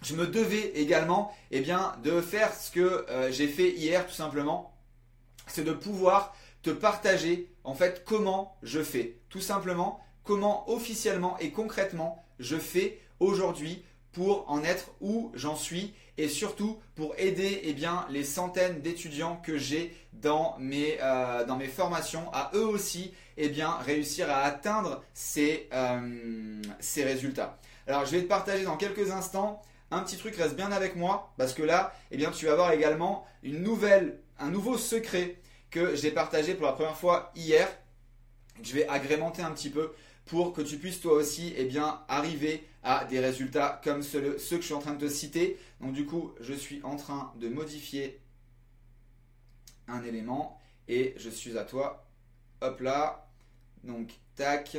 [0.02, 4.74] je me devais également eh de faire ce que euh, j'ai fait hier tout simplement,
[5.46, 9.18] c'est de pouvoir te partager en fait comment je fais.
[9.28, 15.94] Tout simplement, comment officiellement et concrètement je fais aujourd'hui pour en être où j'en suis
[16.18, 17.74] et surtout pour aider eh
[18.10, 24.42] les centaines d'étudiants que j'ai dans, mes, euh, formations à eux aussi eh réussir à
[24.42, 27.58] atteindre ces, euh, ces résultats.
[27.86, 31.32] Alors je vais te partager dans quelques instants un petit truc, reste bien avec moi
[31.38, 35.38] parce que là eh tu vas voir également un nouveau secret
[35.70, 37.68] que j'ai partagé pour la première fois hier.
[38.62, 39.92] Je vais agrémenter un petit peu
[40.24, 44.56] pour que tu puisses toi aussi eh bien, arriver à des résultats comme ceux, ceux,
[44.56, 45.58] que je suis en train de te citer.
[45.80, 48.20] Donc du coup, je suis en train de modifier
[49.88, 52.06] un élément et je suis à toi.
[52.60, 53.28] Hop là.
[53.84, 54.76] Donc tac.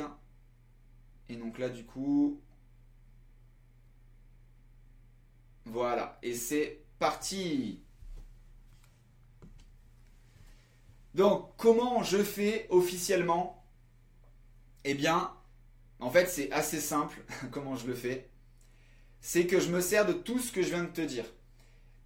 [1.28, 2.40] Et donc là du coup...
[5.66, 6.18] Voilà.
[6.22, 7.80] Et c'est parti
[11.14, 13.64] Donc, comment je fais officiellement?
[14.82, 15.32] Eh bien,
[16.04, 17.18] en fait, c'est assez simple
[17.50, 18.28] comment je le fais.
[19.22, 21.24] C'est que je me sers de tout ce que je viens de te dire.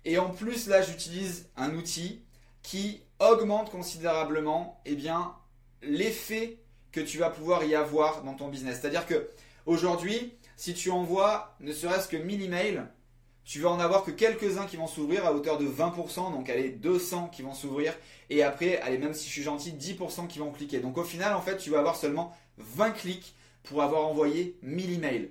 [0.05, 2.23] Et en plus, là, j'utilise un outil
[2.63, 5.35] qui augmente considérablement eh bien,
[5.83, 6.59] l'effet
[6.93, 8.79] que tu vas pouvoir y avoir dans ton business.
[8.81, 9.29] C'est-à-dire que
[9.67, 12.85] aujourd'hui, si tu envoies ne serait-ce que 1000 emails,
[13.45, 16.71] tu vas en avoir que quelques-uns qui vont s'ouvrir à hauteur de 20%, donc allez
[16.71, 17.95] 200 qui vont s'ouvrir,
[18.31, 20.79] et après, allez même si je suis gentil, 10% qui vont cliquer.
[20.79, 23.35] Donc au final, en fait, tu vas avoir seulement 20 clics
[23.69, 25.31] pour avoir envoyé 1000 emails.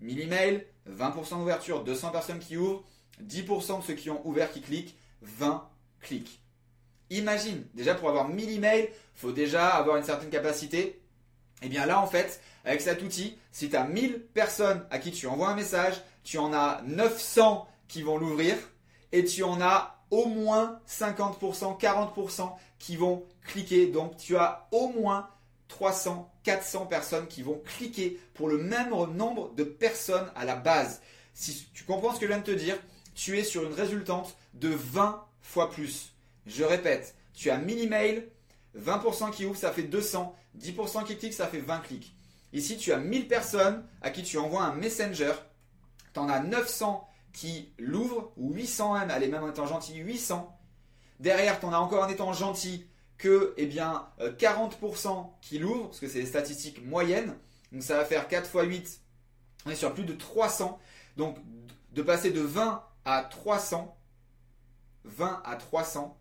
[0.00, 2.84] 1000 emails, 20% d'ouverture, 200 personnes qui ouvrent,
[3.22, 5.66] 10% de ceux qui ont ouvert qui cliquent, 20
[6.00, 6.40] clics.
[7.10, 10.80] Imagine, déjà pour avoir 1000 emails, il faut déjà avoir une certaine capacité.
[11.62, 14.98] Et eh bien là, en fait, avec cet outil, si tu as 1000 personnes à
[14.98, 18.56] qui tu envoies un message, tu en as 900 qui vont l'ouvrir
[19.12, 23.86] et tu en as au moins 50%, 40% qui vont cliquer.
[23.86, 25.28] Donc tu as au moins
[25.74, 31.02] 300, 400 personnes qui vont cliquer pour le même nombre de personnes à la base.
[31.34, 32.78] Si tu comprends ce que je viens de te dire,
[33.16, 36.14] tu es sur une résultante de 20 fois plus.
[36.46, 38.28] Je répète, tu as 1000 emails,
[38.78, 42.16] 20% qui ouvrent, ça fait 200, 10% qui cliquent, ça fait 20 clics.
[42.52, 45.32] Ici, tu as 1000 personnes à qui tu envoies un messenger
[46.12, 50.56] tu en as 900 qui l'ouvrent, ou 800 même, allez, même en étant gentil, 800.
[51.18, 52.86] Derrière, tu en as encore en étant gentil
[53.18, 57.34] que eh bien, 40% euh, qui l'ouvrent, parce que c'est les statistiques moyennes.
[57.72, 59.00] Donc ça va faire 4 x 8,
[59.66, 60.78] on est sur plus de 300.
[61.16, 61.36] Donc
[61.92, 63.96] de passer de 20 à 300,
[65.04, 66.18] 20 à 300,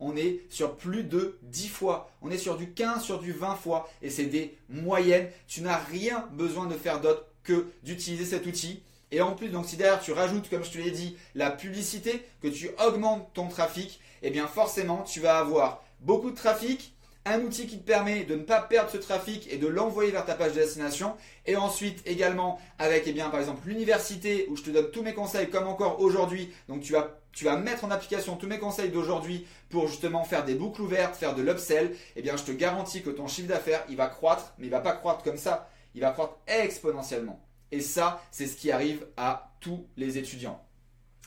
[0.00, 2.10] on est sur plus de 10 fois.
[2.22, 3.88] On est sur du 15, sur du 20 fois.
[4.02, 5.30] Et c'est des moyennes.
[5.46, 9.66] Tu n'as rien besoin de faire d'autre que d'utiliser cet outil et en plus, donc
[9.66, 13.46] si derrière tu rajoutes, comme je te l'ai dit, la publicité, que tu augmentes ton
[13.46, 18.24] trafic, eh bien forcément tu vas avoir beaucoup de trafic, un outil qui te permet
[18.24, 21.14] de ne pas perdre ce trafic et de l'envoyer vers ta page de destination.
[21.46, 25.48] Et ensuite également avec eh par exemple l'université où je te donne tous mes conseils
[25.48, 26.52] comme encore aujourd'hui.
[26.68, 30.82] Donc tu vas, mettre en application tous mes conseils d'aujourd'hui pour justement faire des boucles
[30.82, 31.94] ouvertes, faire de l'upsell.
[32.16, 34.80] Eh bien je te garantis que ton chiffre d'affaires il va croître, mais il va
[34.80, 37.40] pas croître comme ça, il va croître exponentiellement.
[37.70, 40.62] Et ça, c'est ce qui arrive à tous les étudiants.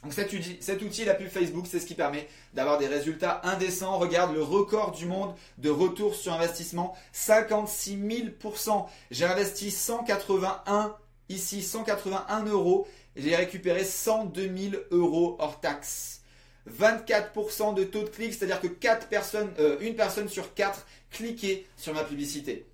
[0.05, 3.97] Donc cet outil, la pub Facebook, c'est ce qui permet d'avoir des résultats indécents.
[3.97, 8.85] Regarde le record du monde de retour sur investissement, 56 000%.
[9.09, 10.95] J'ai investi 181
[11.29, 16.21] ici 181 euros, j'ai récupéré 102 000 euros hors taxe.
[16.69, 21.65] 24% de taux de clic, c'est-à-dire que 4 personnes, euh, une personne sur 4 cliquait
[21.77, 22.67] sur ma publicité.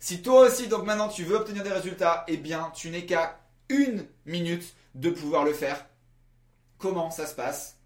[0.00, 3.40] Si toi aussi, donc maintenant, tu veux obtenir des résultats, eh bien, tu n'es qu'à
[3.70, 5.86] une minute de pouvoir le faire.
[6.78, 7.78] Comment ça se passe.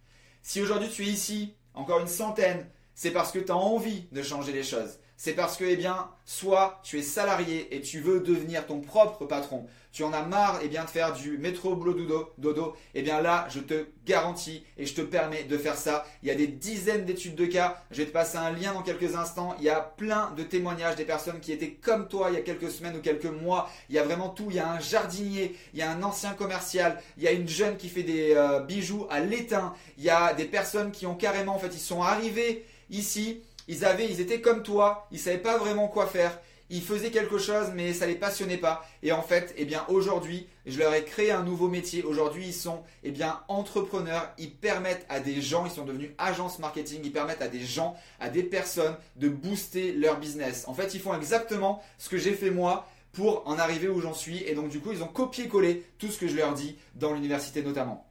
[0.43, 4.23] Si aujourd'hui tu es ici, encore une centaine, c'est parce que tu as envie de
[4.23, 8.19] changer les choses c'est parce que, eh bien, soit tu es salarié et tu veux
[8.19, 11.95] devenir ton propre patron, tu en as marre, eh bien, de faire du métro boulot
[11.95, 16.05] dodo, dodo, eh bien là, je te garantis et je te permets de faire ça.
[16.25, 17.81] Il y a des dizaines d'études de cas.
[17.93, 19.55] Je vais te passer un lien dans quelques instants.
[19.61, 22.43] Il y a plein de témoignages des personnes qui étaient comme toi il y a
[22.43, 23.71] quelques semaines ou quelques mois.
[23.91, 24.47] Il y a vraiment tout.
[24.51, 27.47] Il y a un jardinier, il y a un ancien commercial, il y a une
[27.47, 29.73] jeune qui fait des euh, bijoux à l'étain.
[29.99, 33.41] Il y a des personnes qui ont carrément, en fait, ils sont arrivés ici
[33.73, 36.39] ils avaient, ils étaient comme toi, ils savaient pas vraiment quoi faire.
[36.69, 38.85] Ils faisaient quelque chose, mais ça les passionnait pas.
[39.03, 42.03] Et en fait, eh bien, aujourd'hui, je leur ai créé un nouveau métier.
[42.03, 43.13] Aujourd'hui, ils sont, eh
[43.49, 44.31] entrepreneurs.
[44.39, 47.01] Ils permettent à des gens, ils sont devenus agences marketing.
[47.05, 50.65] Ils permettent à des gens, à des personnes de booster leur business.
[50.67, 54.15] En fait, ils font exactement ce que j'ai fait moi pour en arriver où j'en
[54.15, 54.43] suis.
[54.45, 57.63] Et donc, du coup, ils ont copié-collé tout ce que je leur dis dans l'université
[57.63, 58.07] notamment.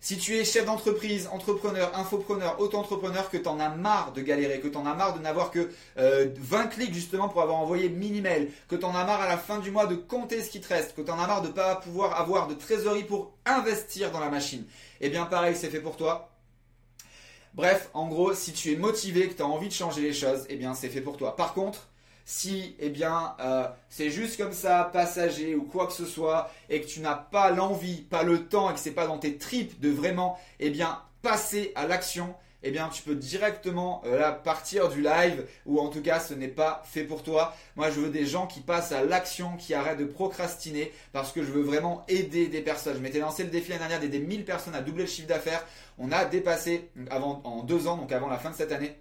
[0.00, 4.60] Si tu es chef d'entreprise, entrepreneur, infopreneur, auto-entrepreneur, que tu en as marre de galérer,
[4.60, 7.88] que tu en as marre de n'avoir que 20 euh, clics justement pour avoir envoyé
[7.88, 10.50] 1000 emails, que tu en as marre à la fin du mois de compter ce
[10.50, 13.04] qui te reste, que tu en as marre de ne pas pouvoir avoir de trésorerie
[13.04, 14.64] pour investir dans la machine,
[15.00, 16.30] eh bien pareil, c'est fait pour toi.
[17.54, 20.46] Bref, en gros, si tu es motivé, que tu as envie de changer les choses,
[20.48, 21.34] eh bien c'est fait pour toi.
[21.34, 21.87] Par contre,
[22.28, 26.82] si eh bien euh, c'est juste comme ça passager ou quoi que ce soit et
[26.82, 29.80] que tu n'as pas l'envie, pas le temps et que c'est pas dans tes tripes
[29.80, 35.00] de vraiment eh bien passer à l'action, eh bien tu peux directement euh, partir du
[35.00, 37.54] live ou en tout cas ce n'est pas fait pour toi.
[37.76, 41.42] Moi je veux des gens qui passent à l'action, qui arrêtent de procrastiner parce que
[41.42, 42.96] je veux vraiment aider des personnes.
[42.96, 45.64] Je m'étais lancé le défi l'année dernière d'aider 1000 personnes à doubler le chiffre d'affaires.
[45.96, 48.98] On a dépassé avant en deux ans, donc avant la fin de cette année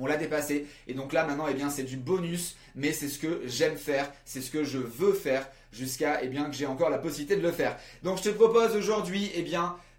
[0.00, 0.66] on l'a dépassé.
[0.88, 4.10] Et donc là maintenant, eh bien, c'est du bonus, mais c'est ce que j'aime faire,
[4.24, 7.42] c'est ce que je veux faire jusqu'à eh bien que j'ai encore la possibilité de
[7.42, 7.76] le faire.
[8.02, 9.42] Donc je te propose aujourd'hui, eh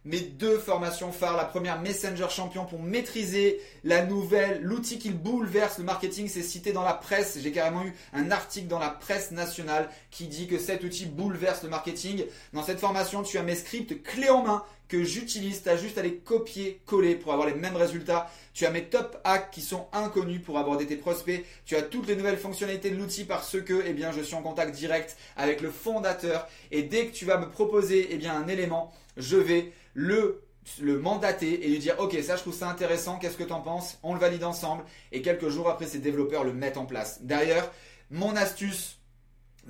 [0.03, 1.37] mes deux formations phares.
[1.37, 6.27] La première, Messenger Champion pour maîtriser la nouvelle, l'outil qui bouleverse le marketing.
[6.27, 7.37] C'est cité dans la presse.
[7.41, 11.63] J'ai carrément eu un article dans la presse nationale qui dit que cet outil bouleverse
[11.63, 12.25] le marketing.
[12.53, 14.63] Dans cette formation, tu as mes scripts clés en main
[15.03, 15.63] j'utilise.
[15.63, 18.29] Tu as juste à les copier-coller pour avoir les mêmes résultats.
[18.53, 21.45] Tu as mes top hacks qui sont inconnus pour aborder tes prospects.
[21.65, 24.75] Tu as toutes les nouvelles fonctionnalités de l'outil parce que eh je suis en contact
[24.75, 26.47] direct avec le fondateur.
[26.71, 30.43] Et dès que tu vas me proposer eh un élément, je vais le
[30.79, 33.61] le mandater et lui dire ok ça je trouve ça intéressant qu'est-ce que tu en
[33.61, 33.97] penses?
[34.03, 37.71] On le valide ensemble et quelques jours après ces développeurs le mettent en place d'ailleurs
[38.11, 39.00] mon astuce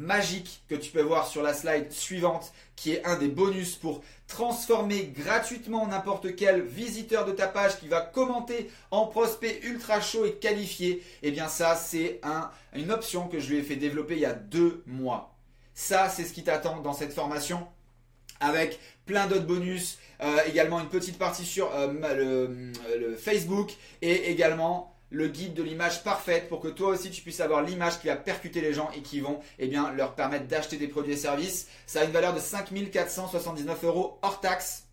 [0.01, 4.01] magique que tu peux voir sur la slide suivante, qui est un des bonus pour
[4.27, 10.25] transformer gratuitement n'importe quel visiteur de ta page qui va commenter en prospect ultra chaud
[10.25, 10.89] et qualifié.
[10.91, 14.21] Et eh bien ça, c'est un, une option que je lui ai fait développer il
[14.21, 15.35] y a deux mois.
[15.73, 17.67] Ça, c'est ce qui t'attend dans cette formation
[18.39, 24.90] avec plein d'autres bonus, euh, également une petite partie sur euh, le Facebook et également
[25.11, 28.15] le guide de l'image parfaite pour que toi aussi tu puisses avoir l'image qui va
[28.15, 31.67] percuter les gens et qui vont eh leur permettre d'acheter des produits et services.
[31.85, 34.85] Ça a une valeur de 5479 euros hors taxe.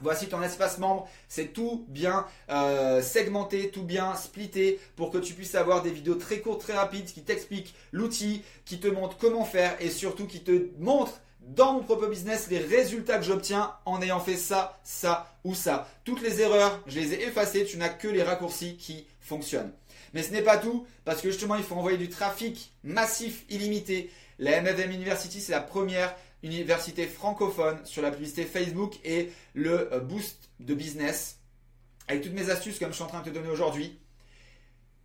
[0.00, 5.34] Voici ton espace membre, c'est tout bien euh, segmenté, tout bien splitté pour que tu
[5.34, 9.44] puisses avoir des vidéos très courtes, très rapides qui t'expliquent l'outil, qui te montrent comment
[9.44, 14.00] faire et surtout qui te montrent dans mon propre business les résultats que j'obtiens en
[14.02, 15.88] ayant fait ça, ça ou ça.
[16.04, 19.72] Toutes les erreurs, je les ai effacées, tu n'as que les raccourcis qui fonctionne.
[20.14, 24.10] Mais ce n'est pas tout, parce que justement, il faut envoyer du trafic massif, illimité.
[24.38, 30.00] La MFM University, c'est la première université francophone sur la publicité Facebook et le euh,
[30.00, 31.38] boost de business.
[32.06, 33.98] Avec toutes mes astuces comme je suis en train de te donner aujourd'hui.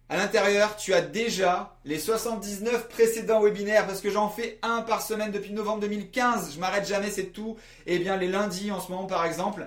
[0.09, 5.01] À l'intérieur, tu as déjà les 79 précédents webinaires parce que j'en fais un par
[5.01, 6.53] semaine depuis novembre 2015.
[6.53, 7.57] Je m'arrête jamais, c'est tout.
[7.87, 9.65] Et eh bien les lundis en ce moment par exemple.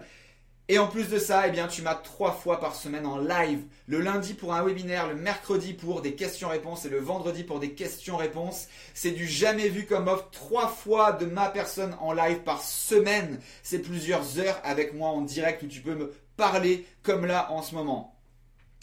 [0.68, 3.62] Et en plus de ça, eh bien, tu m'as trois fois par semaine en live.
[3.86, 7.70] Le lundi pour un webinaire, le mercredi pour des questions-réponses et le vendredi pour des
[7.70, 8.66] questions-réponses.
[8.92, 10.28] C'est du jamais vu comme offre.
[10.32, 13.38] Trois fois de ma personne en live par semaine.
[13.62, 17.62] C'est plusieurs heures avec moi en direct où tu peux me parler comme là en
[17.62, 18.16] ce moment.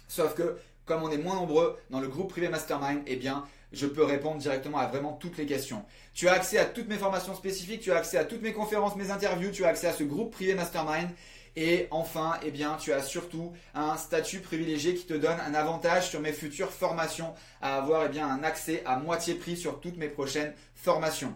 [0.07, 3.87] Sauf que, comme on est moins nombreux dans le groupe privé Mastermind, eh bien, je
[3.87, 5.83] peux répondre directement à vraiment toutes les questions.
[6.13, 8.95] Tu as accès à toutes mes formations spécifiques, tu as accès à toutes mes conférences,
[8.95, 11.09] mes interviews, tu as accès à ce groupe privé Mastermind
[11.55, 16.19] et enfin, eh tu as surtout un statut privilégié qui te donne un avantage sur
[16.19, 20.53] mes futures formations, à avoir eh un accès à moitié prix sur toutes mes prochaines
[20.75, 21.35] formations.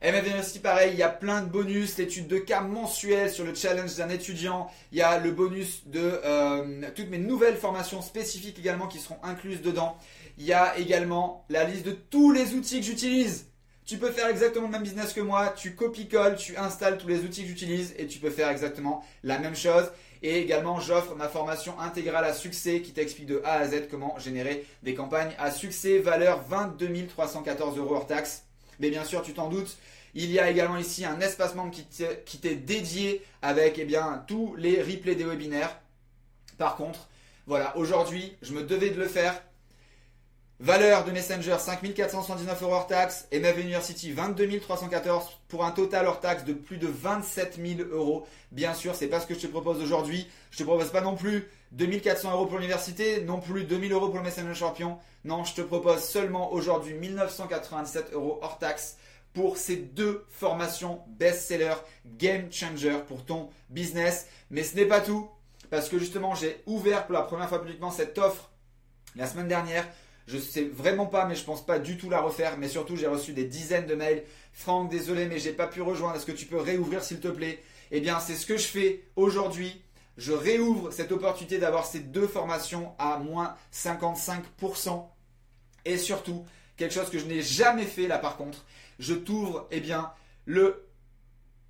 [0.00, 3.52] MF University, pareil, il y a plein de bonus, l'étude de cas mensuelle sur le
[3.52, 8.60] challenge d'un étudiant, il y a le bonus de euh, toutes mes nouvelles formations spécifiques
[8.60, 9.98] également qui seront incluses dedans.
[10.36, 13.48] Il y a également la liste de tous les outils que j'utilise.
[13.88, 17.20] Tu peux faire exactement le même business que moi, tu copies-colles, tu installes tous les
[17.20, 19.90] outils que j'utilise et tu peux faire exactement la même chose.
[20.22, 24.18] Et également, j'offre ma formation intégrale à succès qui t'explique de A à Z comment
[24.18, 28.42] générer des campagnes à succès, valeur 22 314 euros hors taxe.
[28.78, 29.78] Mais bien sûr, tu t'en doutes,
[30.14, 34.54] il y a également ici un espace membre qui t'est dédié avec eh bien, tous
[34.56, 35.80] les replays des webinaires.
[36.58, 37.08] Par contre,
[37.46, 39.42] voilà, aujourd'hui, je me devais de le faire.
[40.60, 46.18] Valeur de Messenger 5479 euros hors taxe Maven University 22 314 pour un total hors
[46.18, 48.26] taxe de plus de 27 000 euros.
[48.50, 50.26] Bien sûr, c'est pas ce que je te propose aujourd'hui.
[50.50, 54.18] Je te propose pas non plus 2400 euros pour l'université, non plus 2000 euros pour
[54.18, 54.98] le Messenger Champion.
[55.24, 58.96] Non, je te propose seulement aujourd'hui 1997 euros hors taxe
[59.34, 64.26] pour ces deux formations best-seller game changer pour ton business.
[64.50, 65.30] Mais ce n'est pas tout
[65.70, 68.50] parce que justement, j'ai ouvert pour la première fois publiquement cette offre
[69.14, 69.86] la semaine dernière
[70.28, 72.58] je sais vraiment pas, mais je pense pas du tout la refaire.
[72.58, 74.24] Mais surtout, j'ai reçu des dizaines de mails.
[74.52, 76.16] Franck, désolé, mais j'ai pas pu rejoindre.
[76.16, 77.62] Est-ce que tu peux réouvrir, s'il te plaît?
[77.90, 79.80] Eh bien, c'est ce que je fais aujourd'hui.
[80.18, 85.08] Je réouvre cette opportunité d'avoir ces deux formations à moins 55%.
[85.86, 86.44] Et surtout,
[86.76, 88.66] quelque chose que je n'ai jamais fait là par contre,
[88.98, 90.12] je t'ouvre eh bien,
[90.44, 90.86] le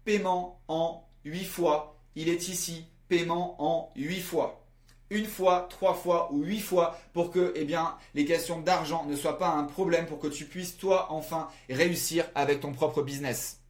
[0.05, 2.01] paiement en 8 fois.
[2.17, 4.58] Il est ici, paiement en 8 fois
[5.11, 7.67] une fois, trois fois ou huit fois pour que eh
[8.15, 12.27] les questions d'argent ne soient pas un problème pour que tu puisses toi enfin réussir
[12.35, 13.61] avec ton propre business.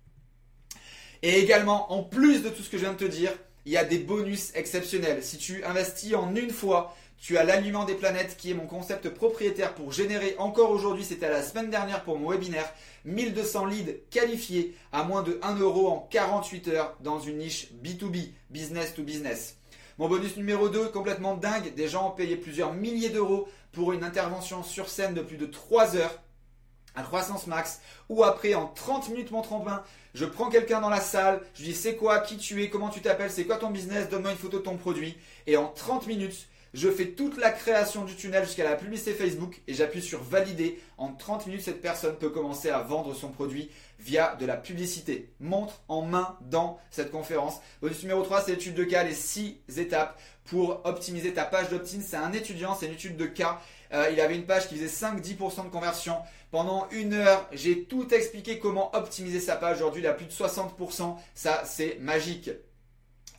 [1.22, 3.32] Et également, en plus de tout ce que je viens de te dire,
[3.66, 5.22] il y a des bonus exceptionnels.
[5.22, 9.08] Si tu investis en une fois, tu as l'aliment des planètes qui est mon concept
[9.08, 12.72] propriétaire pour générer encore aujourd'hui, c'était la semaine dernière pour mon webinaire,
[13.04, 18.30] 1200 leads qualifiés à moins de 1 euro en 48 heures dans une niche B2B,
[18.50, 19.57] business to business.
[19.98, 24.04] Mon bonus numéro 2, complètement dingue, des gens ont payé plusieurs milliers d'euros pour une
[24.04, 26.22] intervention sur scène de plus de 3 heures
[26.94, 29.82] à croissance max, ou après en 30 minutes mon tremplin,
[30.14, 32.90] je prends quelqu'un dans la salle, je lui dis c'est quoi, qui tu es, comment
[32.90, 35.16] tu t'appelles, c'est quoi ton business, donne-moi une photo de ton produit,
[35.48, 39.62] et en 30 minutes, je fais toute la création du tunnel jusqu'à la publicité Facebook
[39.66, 40.78] et j'appuie sur valider.
[40.98, 45.32] En 30 minutes, cette personne peut commencer à vendre son produit via de la publicité.
[45.40, 47.60] Montre en main dans cette conférence.
[47.80, 52.00] Bonus numéro 3, c'est l'étude de cas, les 6 étapes pour optimiser ta page d'opt-in.
[52.00, 53.60] C'est un étudiant, c'est une étude de cas.
[53.92, 56.16] Euh, il avait une page qui faisait 5-10% de conversion.
[56.50, 59.76] Pendant une heure, j'ai tout expliqué comment optimiser sa page.
[59.76, 61.16] Aujourd'hui, il a plus de 60%.
[61.34, 62.50] Ça, c'est magique.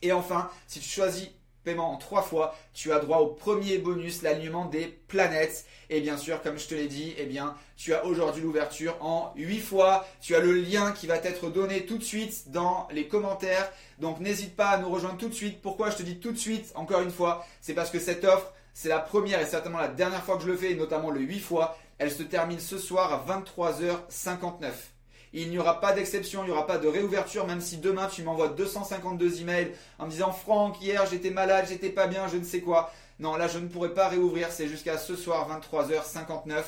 [0.02, 1.28] Et enfin, si tu choisis
[1.64, 5.64] paiement en trois fois, tu as droit au premier bonus, l'alignement des planètes.
[5.88, 9.32] Et bien sûr, comme je te l'ai dit, eh bien, tu as aujourd'hui l'ouverture en
[9.36, 10.06] huit fois.
[10.20, 13.70] Tu as le lien qui va t'être donné tout de suite dans les commentaires.
[13.98, 15.60] Donc n'hésite pas à nous rejoindre tout de suite.
[15.60, 18.52] Pourquoi je te dis tout de suite, encore une fois, c'est parce que cette offre,
[18.72, 21.20] c'est la première et certainement la dernière fois que je le fais, et notamment le
[21.20, 21.76] huit fois.
[21.98, 24.89] Elle se termine ce soir à 23h59.
[25.32, 28.22] Il n'y aura pas d'exception, il n'y aura pas de réouverture, même si demain tu
[28.22, 32.44] m'envoies 252 emails en me disant Franck, hier j'étais malade, j'étais pas bien, je ne
[32.44, 32.92] sais quoi.
[33.20, 36.64] Non, là je ne pourrai pas réouvrir, c'est jusqu'à ce soir 23h59.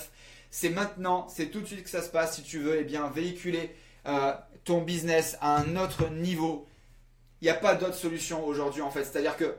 [0.50, 3.08] C'est maintenant, c'est tout de suite que ça se passe si tu veux eh bien,
[3.08, 3.74] véhiculer
[4.06, 4.32] euh,
[4.64, 6.66] ton business à un autre niveau.
[7.40, 9.04] Il n'y a pas d'autre solution aujourd'hui en fait.
[9.04, 9.56] C'est-à-dire que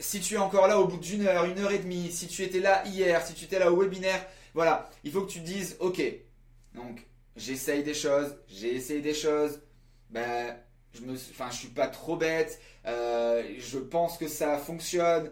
[0.00, 2.42] si tu es encore là au bout d'une heure, une heure et demie, si tu
[2.42, 4.24] étais là hier, si tu étais là au webinaire,
[4.54, 6.02] voilà, il faut que tu dises, ok,
[6.74, 7.06] donc
[7.36, 9.60] j'essaye des choses, j'ai essayé des choses,
[10.10, 10.56] ben,
[10.94, 15.30] je me, enfin, je suis pas trop bête, euh, je pense que ça fonctionne,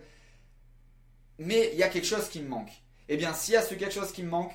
[1.38, 2.72] mais il y a quelque chose qui me manque.
[3.08, 4.52] Eh bien, s'il y a ce quelque chose qui me manque,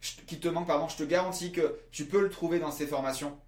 [0.00, 3.38] qui te manque, pardon, je te garantis que tu peux le trouver dans ces formations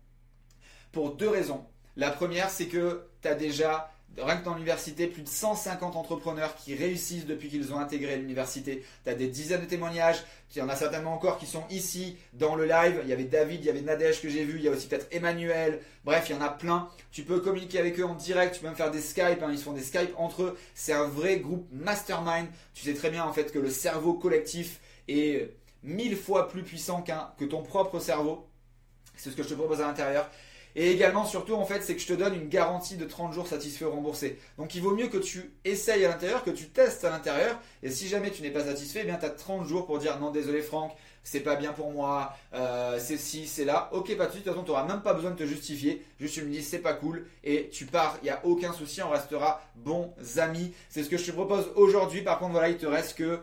[0.93, 1.65] pour deux raisons.
[1.97, 6.55] La première, c'est que tu as déjà Rien que dans l'université, plus de 150 entrepreneurs
[6.57, 8.85] qui réussissent depuis qu'ils ont intégré l'université.
[9.05, 10.25] Tu as des dizaines de témoignages.
[10.55, 13.01] Il y en a certainement encore qui sont ici dans le live.
[13.05, 14.57] Il y avait David, il y avait Nadège que j'ai vu.
[14.57, 15.81] Il y a aussi peut-être Emmanuel.
[16.05, 16.89] Bref, il y en a plein.
[17.13, 18.55] Tu peux communiquer avec eux en direct.
[18.55, 19.43] Tu peux même faire des Skype.
[19.43, 19.51] Hein.
[19.53, 20.59] Ils font des Skype entre eux.
[20.75, 22.49] C'est un vrai groupe mastermind.
[22.75, 27.05] Tu sais très bien en fait que le cerveau collectif est mille fois plus puissant
[27.39, 28.49] que ton propre cerveau.
[29.17, 30.29] C'est ce que je te propose à l'intérieur.
[30.77, 33.47] Et également, surtout, en fait, c'est que je te donne une garantie de 30 jours
[33.47, 34.39] satisfait ou remboursé.
[34.59, 37.59] Donc, il vaut mieux que tu essayes à l'intérieur, que tu testes à l'intérieur.
[37.83, 40.19] Et si jamais tu n'es pas satisfait, eh bien, tu as 30 jours pour dire
[40.21, 43.91] non, désolé, Franck, c'est pas bien pour moi, euh, c'est ci, c'est là.
[43.93, 44.45] Ok, pas de suite.
[44.45, 46.05] De toute façon, tu n'auras même pas besoin de te justifier.
[46.19, 47.27] Juste, tu me dis, c'est pas cool.
[47.45, 48.17] Et tu pars.
[48.23, 49.03] Il n'y a aucun souci.
[49.03, 50.73] On restera bons amis.
[50.89, 52.23] C'est ce que je te propose aujourd'hui.
[52.23, 53.41] Par contre, voilà, il te reste que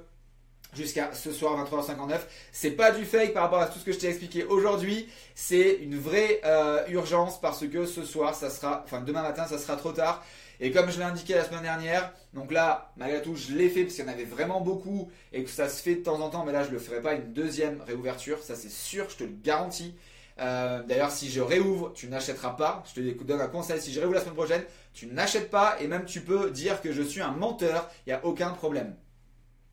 [0.78, 2.20] jusqu'à ce soir 23h59.
[2.52, 5.10] C'est pas du fake par rapport à tout ce que je t'ai expliqué aujourd'hui.
[5.36, 9.58] C'est une vraie euh, urgence parce que ce soir, ça sera, enfin demain matin, ça
[9.58, 10.24] sera trop tard.
[10.60, 13.84] Et comme je l'ai indiqué la semaine dernière, donc là, malgré tout, je l'ai fait
[13.84, 16.30] parce qu'il y en avait vraiment beaucoup et que ça se fait de temps en
[16.30, 19.18] temps, mais là, je ne le ferai pas une deuxième réouverture, ça c'est sûr, je
[19.18, 19.94] te le garantis.
[20.40, 22.84] Euh, d'ailleurs, si je réouvre, tu n'achèteras pas.
[22.88, 23.82] Je te donne un conseil.
[23.82, 24.64] Si je réouvre la semaine prochaine,
[24.94, 27.90] tu n'achètes pas et même tu peux dire que je suis un menteur.
[28.06, 28.96] Il n'y a aucun problème.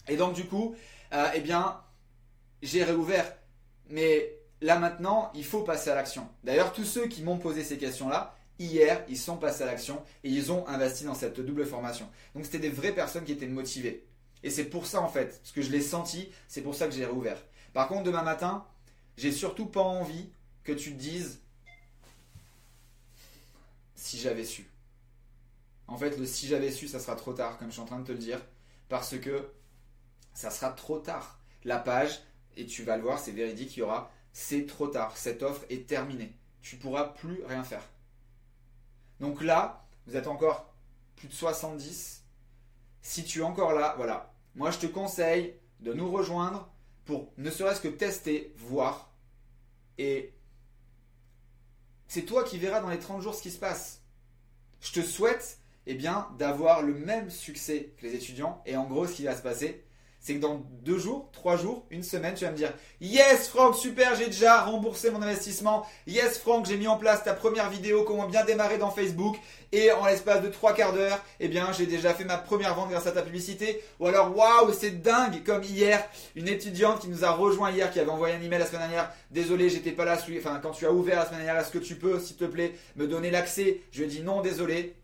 [0.08, 0.74] Et donc, du coup,
[1.14, 1.80] euh, eh bien,
[2.62, 3.36] j'ai réouvert.
[3.90, 6.28] Mais là maintenant, il faut passer à l'action.
[6.42, 10.30] D'ailleurs, tous ceux qui m'ont posé ces questions-là, hier, ils sont passés à l'action et
[10.30, 12.08] ils ont investi dans cette double formation.
[12.34, 14.06] Donc, c'était des vraies personnes qui étaient motivées.
[14.42, 16.92] Et c'est pour ça, en fait, ce que je l'ai senti, c'est pour ça que
[16.92, 17.42] j'ai réouvert.
[17.72, 18.66] Par contre, demain matin,
[19.16, 20.28] j'ai surtout pas envie
[20.62, 21.40] que tu te dises
[23.94, 24.68] si j'avais su.
[25.86, 27.98] En fait, le si j'avais su, ça sera trop tard, comme je suis en train
[27.98, 28.40] de te le dire,
[28.88, 29.48] parce que
[30.34, 31.40] ça sera trop tard.
[31.64, 32.20] La page,
[32.56, 35.64] et tu vas le voir, c'est véridique, il y aura c'est trop tard, cette offre
[35.70, 36.36] est terminée.
[36.60, 37.88] Tu ne pourras plus rien faire.
[39.20, 40.74] Donc là, vous êtes encore
[41.14, 42.24] plus de 70.
[43.00, 44.34] Si tu es encore là, voilà.
[44.56, 46.68] Moi, je te conseille de nous rejoindre
[47.04, 49.12] pour ne serait-ce que tester, voir.
[49.98, 50.34] Et
[52.08, 54.02] c'est toi qui verras dans les 30 jours ce qui se passe.
[54.80, 58.62] Je te souhaite eh bien, d'avoir le même succès que les étudiants.
[58.66, 59.84] Et en gros, ce qui va se passer,
[60.24, 63.76] c'est que dans deux jours, trois jours, une semaine, tu vas me dire Yes, Franck,
[63.76, 65.86] super, j'ai déjà remboursé mon investissement.
[66.06, 69.36] Yes, Franck, j'ai mis en place ta première vidéo, comment bien démarrer dans Facebook.
[69.70, 72.88] Et en l'espace de trois quarts d'heure, eh bien, j'ai déjà fait ma première vente
[72.88, 73.82] grâce à ta publicité.
[74.00, 76.02] Ou alors, waouh, c'est dingue, comme hier,
[76.36, 79.12] une étudiante qui nous a rejoint hier, qui avait envoyé un email la semaine dernière.
[79.30, 80.16] Désolé, j'étais pas là.
[80.38, 82.72] Enfin, quand tu as ouvert la semaine dernière, est-ce que tu peux, s'il te plaît,
[82.96, 83.82] me donner l'accès?
[83.92, 84.94] Je lui ai dit non, désolé.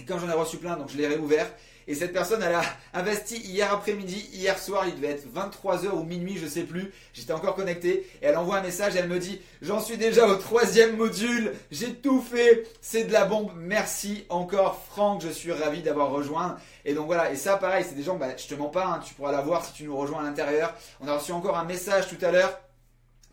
[0.00, 1.46] Et quand j'en ai reçu plein, donc je l'ai réouvert.
[1.88, 2.62] Et cette personne, elle a
[2.94, 6.92] investi hier après-midi, hier soir, il devait être 23h ou minuit, je sais plus.
[7.12, 8.06] J'étais encore connecté.
[8.22, 11.94] Et elle envoie un message, elle me dit J'en suis déjà au troisième module, j'ai
[11.94, 13.52] tout fait, c'est de la bombe.
[13.56, 16.56] Merci encore, Franck, je suis ravi d'avoir rejoint.
[16.84, 19.00] Et donc voilà, et ça, pareil, c'est des gens, bah, je te mens pas, hein,
[19.04, 20.74] tu pourras la voir si tu nous rejoins à l'intérieur.
[21.00, 22.58] On a reçu encore un message tout à l'heure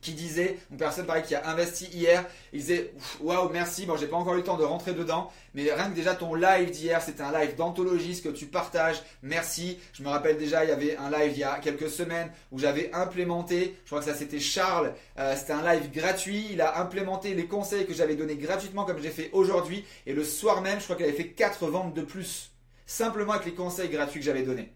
[0.04, 4.08] qui disait, une personne pareil qui a investi hier, il disait waouh merci, bon j'ai
[4.08, 7.02] pas encore eu le temps de rentrer dedans, mais rien que déjà ton live d'hier,
[7.02, 9.80] c'était un live d'anthologie, ce que tu partages, merci.
[9.94, 12.60] Je me rappelle déjà, il y avait un live il y a quelques semaines où
[12.60, 16.80] j'avais implémenté, je crois que ça c'était Charles, euh, c'était un live gratuit, il a
[16.80, 20.80] implémenté les conseils que j'avais donnés gratuitement comme j'ai fait aujourd'hui, et le soir même,
[20.80, 22.52] je crois qu'il avait fait 4 ventes de plus,
[22.86, 24.74] simplement avec les conseils gratuits que j'avais donnés.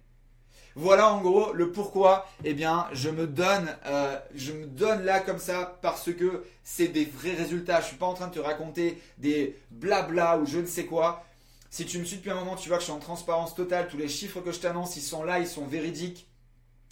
[0.80, 2.28] Voilà en gros le pourquoi.
[2.44, 6.90] Eh bien, je me donne, euh, je me donne là comme ça parce que c'est
[6.90, 7.82] des vrais résultats.
[7.82, 11.26] Je suis pas en train de te raconter des blabla ou je ne sais quoi.
[11.72, 13.88] Si tu me suis depuis un moment, tu vois que je suis en transparence totale.
[13.88, 16.28] Tous les chiffres que je t'annonce, ils sont là, ils sont véridiques.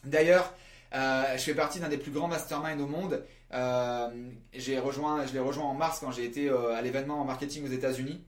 [0.04, 0.52] D'ailleurs,
[0.96, 3.24] euh, je fais partie d'un des plus grands masterminds au monde.
[3.54, 4.10] Euh,
[4.52, 7.72] j'ai rejoint, je l'ai rejoint en mars quand j'ai été à l'événement en marketing aux
[7.72, 8.20] États-Unis.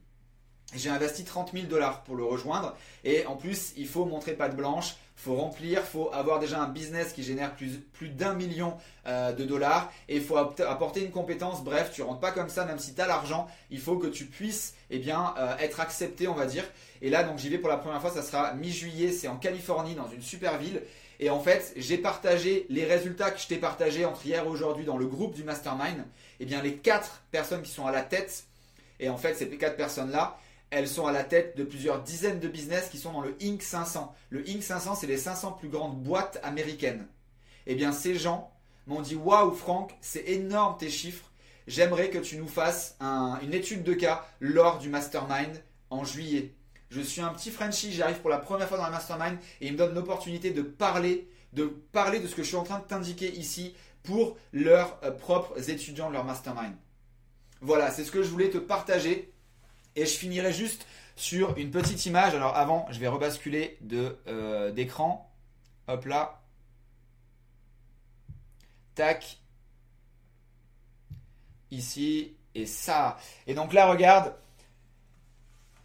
[0.76, 2.76] J'ai investi 30 000 dollars pour le rejoindre.
[3.02, 7.12] Et en plus, il faut montrer patte blanche faut remplir, faut avoir déjà un business
[7.12, 11.64] qui génère plus, plus d'un million euh, de dollars et il faut apporter une compétence.
[11.64, 14.26] Bref, tu rentres pas comme ça, même si tu as l'argent, il faut que tu
[14.26, 16.62] puisses eh bien, euh, être accepté, on va dire.
[17.02, 19.96] Et là, donc j'y vais pour la première fois, ça sera mi-juillet, c'est en Californie,
[19.96, 20.82] dans une super ville.
[21.18, 24.84] Et en fait, j'ai partagé les résultats que je t'ai partagés entre hier et aujourd'hui
[24.84, 26.04] dans le groupe du Mastermind.
[26.38, 28.44] Eh bien, les quatre personnes qui sont à la tête,
[29.00, 30.38] et en fait, ces quatre personnes-là,
[30.70, 33.62] elles sont à la tête de plusieurs dizaines de business qui sont dans le Inc
[33.62, 34.14] 500.
[34.30, 37.06] Le Inc 500, c'est les 500 plus grandes boîtes américaines.
[37.66, 38.52] Eh bien, ces gens
[38.86, 41.30] m'ont dit Waouh, Franck, c'est énorme tes chiffres.
[41.66, 42.96] J'aimerais que tu nous fasses
[43.42, 46.54] une étude de cas lors du mastermind en juillet.
[46.90, 49.72] Je suis un petit Frenchie, j'arrive pour la première fois dans le mastermind et il
[49.72, 52.84] me donne l'opportunité de parler, de parler de ce que je suis en train de
[52.84, 56.74] t'indiquer ici pour leurs euh, propres étudiants de leur mastermind.
[57.60, 59.32] Voilà, c'est ce que je voulais te partager.
[59.98, 60.86] Et je finirai juste
[61.16, 62.32] sur une petite image.
[62.32, 63.78] Alors avant, je vais rebasculer
[64.28, 65.28] euh, d'écran.
[65.88, 66.40] Hop là.
[68.94, 69.38] Tac.
[71.72, 73.18] Ici et ça.
[73.48, 74.36] Et donc là, regarde.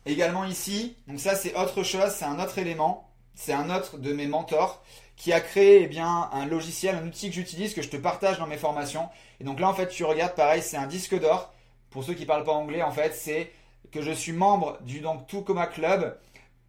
[0.06, 0.96] Également ici.
[1.08, 2.12] Donc ça, c'est autre chose.
[2.12, 3.10] C'est un autre élément.
[3.34, 4.84] C'est un autre de mes mentors
[5.16, 8.46] qui a créé eh un logiciel, un outil que j'utilise, que je te partage dans
[8.46, 9.10] mes formations.
[9.40, 11.52] Et donc là, en fait, tu regardes, pareil, c'est un disque d'or.
[11.90, 13.52] Pour ceux qui ne parlent pas anglais, en fait, c'est
[13.94, 16.18] que je suis membre du donc Coma Club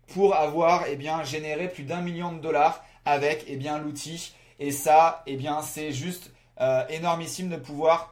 [0.09, 4.35] pour avoir eh bien, généré plus d'un million de dollars avec eh bien, l'outil.
[4.61, 8.11] Et ça, eh bien, c'est juste euh, énormissime de pouvoir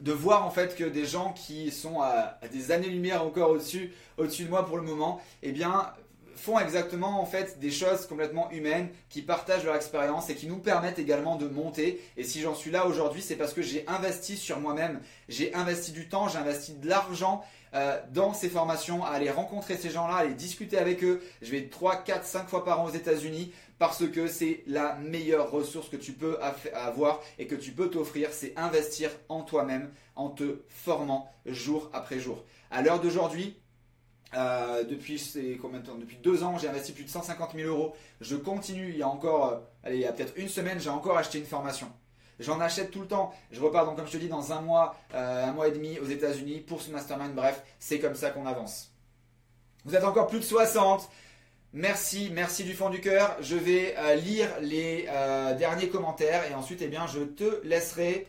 [0.00, 4.44] de voir en fait que des gens qui sont à, des années-lumière encore au-dessus, au-dessus
[4.44, 5.92] de moi pour le moment, eh bien,
[6.34, 10.58] font exactement en fait des choses complètement humaines, qui partagent leur expérience et qui nous
[10.58, 12.02] permettent également de monter.
[12.16, 15.92] Et si j'en suis là aujourd'hui, c'est parce que j'ai investi sur moi-même, j'ai investi
[15.92, 17.44] du temps, j'ai investi de l'argent
[17.74, 21.22] euh, dans ces formations, à aller rencontrer ces gens-là, aller discuter avec eux.
[21.40, 25.50] Je vais 3, 4, 5 fois par an aux États-Unis parce que c'est la meilleure
[25.50, 26.38] ressource que tu peux
[26.74, 32.20] avoir et que tu peux t'offrir, c'est investir en toi-même en te formant jour après
[32.20, 32.44] jour.
[32.70, 33.56] À l'heure d'aujourd'hui,
[34.34, 35.96] euh, depuis combien de temps?
[35.96, 37.94] Depuis deux ans, j'ai investi plus de 150 000 euros.
[38.20, 38.90] Je continue.
[38.90, 41.38] Il y a encore, euh, allez, il y a peut-être une semaine, j'ai encore acheté
[41.38, 41.88] une formation.
[42.42, 43.32] J'en achète tout le temps.
[43.50, 45.98] Je repars donc, comme je te dis, dans un mois, euh, un mois et demi
[45.98, 47.34] aux États-Unis pour ce mastermind.
[47.34, 48.92] Bref, c'est comme ça qu'on avance.
[49.84, 51.08] Vous êtes encore plus de 60.
[51.72, 53.36] Merci, merci du fond du cœur.
[53.40, 55.08] Je vais lire les
[55.58, 58.28] derniers commentaires et ensuite, eh bien, je te laisserai.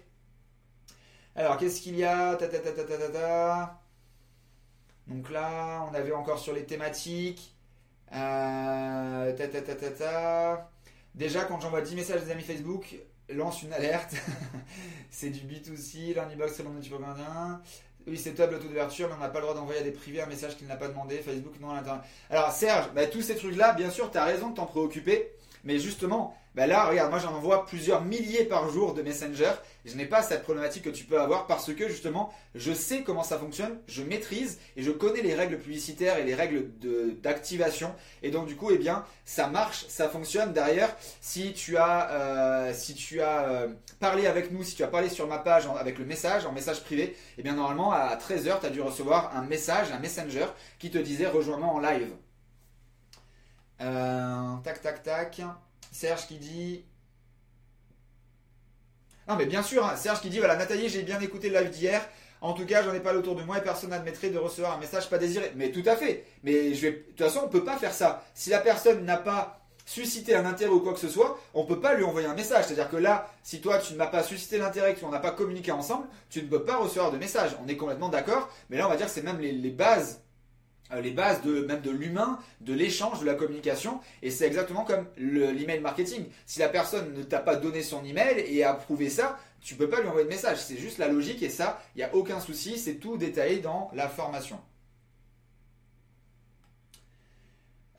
[1.35, 2.37] Alors, qu'est-ce qu'il y a?
[5.07, 7.53] Donc là, on avait encore sur les thématiques.
[8.13, 9.33] Euh.
[11.15, 12.95] Déjà, quand j'envoie 10 messages des amis Facebook,
[13.29, 14.15] lance une alerte.
[15.09, 17.61] c'est du B2C, l'inbox selon notre combien.
[18.05, 20.21] Oui, c'est le taux d'ouverture, mais on n'a pas le droit d'envoyer à des privés
[20.21, 21.17] un message qu'il n'a pas demandé.
[21.19, 22.03] Facebook, non, à l'intérieur.
[22.29, 25.31] Alors, Serge, bah, tous ces trucs-là, bien sûr, tu as raison de t'en préoccuper.
[25.63, 29.53] Mais justement, bah là, regarde, moi j'en envoie plusieurs milliers par jour de Messenger.
[29.85, 33.23] Je n'ai pas cette problématique que tu peux avoir parce que justement, je sais comment
[33.23, 36.69] ça fonctionne, je maîtrise et je connais les règles publicitaires et les règles
[37.21, 37.95] d'activation.
[38.21, 40.53] Et donc du coup, eh bien, ça marche, ça fonctionne.
[40.53, 43.67] Derrière, si tu as, euh, si tu as euh,
[43.99, 46.83] parlé avec nous, si tu as parlé sur ma page avec le message, en message
[46.83, 50.45] privé, eh bien normalement à 13h, tu as dû recevoir un message, un Messenger
[50.77, 52.11] qui te disait rejoins-moi en live.
[53.83, 55.41] Euh, tac, tac, tac.
[55.91, 56.85] Serge qui dit.
[59.27, 61.69] Non, mais bien sûr, hein, Serge qui dit voilà, Nathalie, j'ai bien écouté le live
[61.69, 62.01] d'hier.
[62.41, 64.77] En tout cas, j'en ai pas autour de moi et personne n'admettrait de recevoir un
[64.77, 65.53] message pas désiré.
[65.55, 66.25] Mais tout à fait.
[66.43, 66.91] Mais je vais...
[66.91, 68.25] de toute façon, on peut pas faire ça.
[68.33, 71.79] Si la personne n'a pas suscité un intérêt ou quoi que ce soit, on peut
[71.79, 72.65] pas lui envoyer un message.
[72.65, 75.71] C'est-à-dire que là, si toi, tu ne m'as pas suscité l'intérêt, qu'on n'a pas communiqué
[75.71, 77.55] ensemble, tu ne peux pas recevoir de message.
[77.63, 78.49] On est complètement d'accord.
[78.69, 80.21] Mais là, on va dire que c'est même les, les bases
[81.01, 83.99] les bases de même de l'humain, de l'échange, de la communication.
[84.21, 86.25] Et c'est exactement comme l'email marketing.
[86.45, 89.89] Si la personne ne t'a pas donné son email et a approuvé ça, tu peux
[89.89, 90.57] pas lui envoyer de message.
[90.59, 92.77] C'est juste la logique et ça, il n'y a aucun souci.
[92.77, 94.59] C'est tout détaillé dans la formation.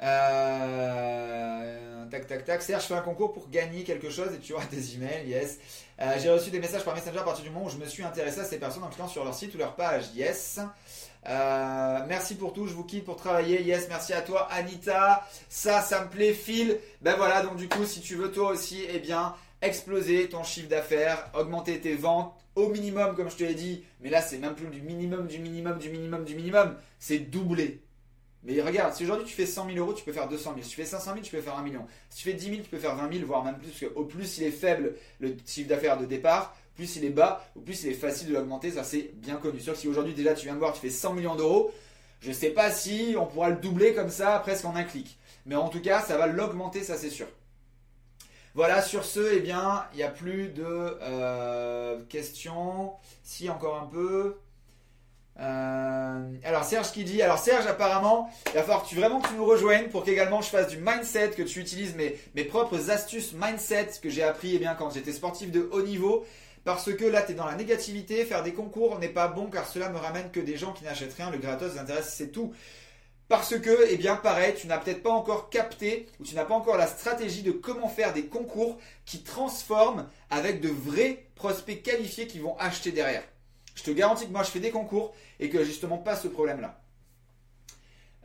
[0.03, 1.84] Euh,
[2.15, 2.63] tac, tac, tac.
[2.63, 5.27] Serge, fais un concours pour gagner quelque chose et tu auras des emails.
[5.27, 5.59] Yes.
[6.01, 8.05] Euh, j'ai reçu des messages par Messenger à partir du moment où je me suis
[8.05, 10.05] intéressé à ces personnes en cliquant sur leur site ou leur page.
[10.15, 10.61] Yes.
[11.27, 13.63] Euh, merci pour tout, je vous quitte pour travailler.
[13.63, 15.27] Yes, merci à toi, Anita.
[15.49, 16.79] Ça, ça me plaît, Phil.
[17.01, 20.69] Ben voilà, donc du coup, si tu veux toi aussi, eh bien, exploser ton chiffre
[20.69, 23.83] d'affaires, augmenter tes ventes au minimum, comme je te l'ai dit.
[24.01, 26.77] Mais là, c'est même plus du minimum, du minimum, du minimum, du minimum.
[27.01, 27.81] C'est doublé.
[28.45, 30.63] Mais regarde, si aujourd'hui tu fais 100 000 euros, tu peux faire 200 000.
[30.63, 31.87] Si tu fais 500 000, tu peux faire 1 million.
[32.11, 33.69] Si tu fais 10 000, tu peux faire 20 000, voire même plus.
[33.69, 37.45] Parce qu'au plus il est faible le chiffre d'affaires de départ, plus il est bas,
[37.57, 38.71] ou plus il est facile de l'augmenter.
[38.71, 39.59] Ça, c'est bien connu.
[39.59, 41.73] Que si aujourd'hui déjà tu viens de voir, tu fais 100 millions d'euros,
[42.21, 45.19] je ne sais pas si on pourra le doubler comme ça presque en un clic.
[45.47, 47.27] Mais en tout cas, ça va l'augmenter, ça c'est sûr.
[48.55, 52.93] Voilà, sur ce, eh bien, il n'y a plus de euh, questions.
[53.25, 54.37] Si, encore un peu.
[55.41, 59.29] Euh, alors Serge qui dit, alors Serge apparemment, il va falloir que tu, vraiment que
[59.29, 62.91] tu nous rejoignes pour qu'également je fasse du mindset, que tu utilises mes, mes propres
[62.91, 66.25] astuces mindset que j'ai appris eh bien, quand j'étais sportif de haut niveau.
[66.65, 69.69] Parce que là, tu es dans la négativité, faire des concours n'est pas bon car
[69.69, 72.55] cela me ramène que des gens qui n'achètent rien, le gratos intéresse, c'est tout.
[73.29, 76.55] Parce que, eh bien, pareil, tu n'as peut-être pas encore capté ou tu n'as pas
[76.55, 82.27] encore la stratégie de comment faire des concours qui transforment avec de vrais prospects qualifiés
[82.27, 83.25] qui vont acheter derrière.
[83.75, 86.81] Je te garantis que moi, je fais des concours et que justement pas ce problème-là.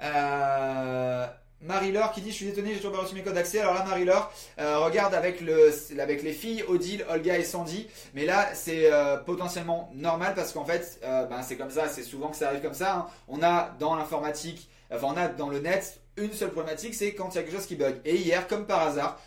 [0.02, 1.28] Euh,
[1.62, 3.60] Marie-Laure qui dit Je suis étonné, j'ai toujours pas reçu mes codes d'accès.
[3.60, 7.88] Alors là, Marie-Laure, euh, regarde avec, le, avec les filles, Odile, Olga et Sandy.
[8.14, 12.30] Mais là, c'est euh, potentiellement normal parce qu'en fait, ben, c'est comme ça, c'est souvent
[12.30, 12.95] que ça arrive comme ça.
[12.95, 13.08] Hein.
[13.28, 17.30] On a dans l'informatique, enfin, on a dans le net une seule problématique c'est quand
[17.34, 18.00] il y a quelque chose qui bug.
[18.06, 19.20] Et hier, comme par hasard,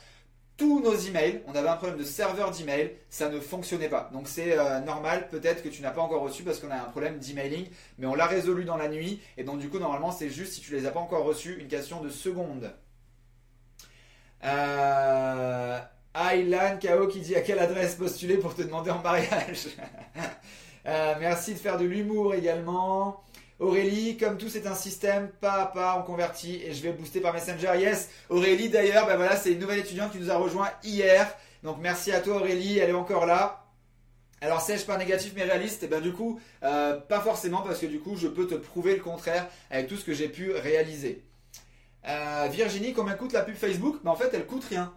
[0.56, 4.10] tous nos emails, on avait un problème de serveur d'email, ça ne fonctionnait pas.
[4.12, 6.90] Donc c'est euh, normal, peut-être que tu n'as pas encore reçu parce qu'on a un
[6.90, 7.66] problème d'emailing,
[7.98, 9.20] mais on l'a résolu dans la nuit.
[9.36, 11.68] Et donc du coup, normalement, c'est juste si tu les as pas encore reçus, une
[11.68, 12.72] question de secondes.
[14.44, 15.78] Euh,
[16.14, 19.68] Aylan qui dit à quelle adresse postuler pour te demander en mariage?
[20.84, 23.22] Euh, merci de faire de l'humour également.
[23.62, 27.20] Aurélie, comme tout c'est un système, pas à pas, on convertit et je vais booster
[27.20, 27.78] par Messenger.
[27.78, 31.32] Yes, Aurélie d'ailleurs, ben voilà, c'est une nouvelle étudiante qui nous a rejoint hier.
[31.62, 33.64] Donc merci à toi Aurélie, elle est encore là.
[34.40, 37.78] Alors sais-je pas négatif mais réaliste Et eh ben du coup, euh, pas forcément parce
[37.78, 40.50] que du coup je peux te prouver le contraire avec tout ce que j'ai pu
[40.50, 41.24] réaliser.
[42.08, 44.00] Euh, Virginie, combien coûte la pub Facebook?
[44.02, 44.92] Ben, En fait, elle coûte rien.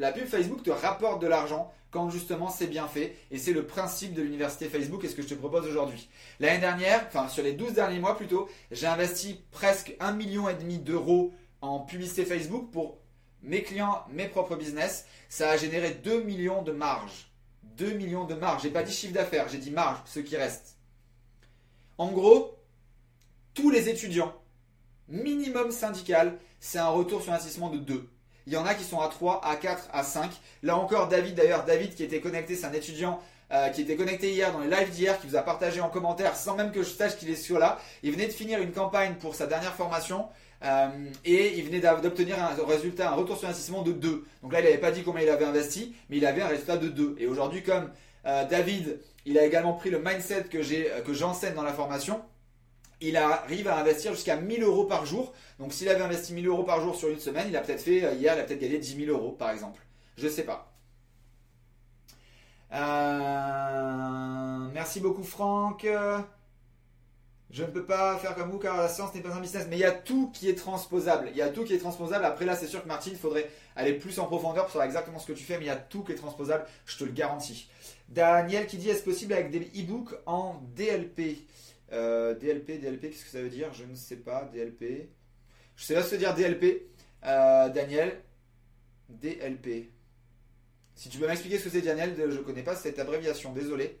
[0.00, 3.14] La pub Facebook te rapporte de l'argent quand justement c'est bien fait.
[3.30, 6.08] Et c'est le principe de l'université Facebook et ce que je te propose aujourd'hui.
[6.38, 10.46] L'année dernière, enfin sur les 12 derniers mois plutôt, j'ai investi presque 1,5 million
[10.78, 12.96] d'euros en publicité Facebook pour
[13.42, 15.04] mes clients, mes propres business.
[15.28, 17.30] Ça a généré 2 millions de marge.
[17.76, 18.62] 2 millions de marge.
[18.62, 20.78] J'ai pas dit chiffre d'affaires, j'ai dit marge, ce qui reste.
[21.98, 22.56] En gros,
[23.52, 24.32] tous les étudiants,
[25.08, 28.08] minimum syndical, c'est un retour sur investissement de 2.
[28.50, 30.28] Il y en a qui sont à 3, à 4, à 5.
[30.64, 33.20] Là encore, David, d'ailleurs, David qui était connecté, c'est un étudiant
[33.52, 36.34] euh, qui était connecté hier dans les lives d'hier, qui vous a partagé en commentaire
[36.34, 37.78] sans même que je sache qu'il est sur là.
[38.02, 40.26] Il venait de finir une campagne pour sa dernière formation.
[40.64, 40.88] Euh,
[41.24, 44.24] et il venait d'obtenir un résultat, un retour sur investissement de 2.
[44.42, 46.76] Donc là, il n'avait pas dit combien il avait investi, mais il avait un résultat
[46.76, 47.18] de 2.
[47.20, 47.88] Et aujourd'hui, comme
[48.26, 52.20] euh, David, il a également pris le mindset que j'enseigne dans la formation,
[53.00, 55.32] il arrive à investir jusqu'à 1000 euros par jour.
[55.58, 58.04] Donc s'il avait investi 1000 euros par jour sur une semaine, il a peut-être fait,
[58.04, 59.80] euh, hier, il a peut-être gagné 10 000 euros par exemple.
[60.16, 60.72] Je ne sais pas.
[62.72, 65.86] Euh, merci beaucoup Franck.
[67.50, 69.66] Je ne peux pas faire comme vous car la science n'est pas un business.
[69.68, 71.28] Mais il y a tout qui est transposable.
[71.32, 72.24] Il y a tout qui est transposable.
[72.24, 75.18] Après là, c'est sûr que Martine, il faudrait aller plus en profondeur pour savoir exactement
[75.18, 75.58] ce que tu fais.
[75.58, 76.64] Mais il y a tout qui est transposable.
[76.86, 77.68] Je te le garantis.
[78.08, 81.44] Daniel qui dit est-ce possible avec des e-books en DLP
[81.92, 83.72] euh, DLP, DLP, qu'est-ce que ça veut dire?
[83.72, 84.48] Je ne sais pas.
[84.52, 85.08] DLP.
[85.76, 86.86] Je sais pas ce que dire DLP.
[87.24, 88.20] Euh, Daniel.
[89.08, 89.90] DLP.
[90.94, 93.98] Si tu peux m'expliquer ce que c'est Daniel, je ne connais pas cette abréviation, désolé.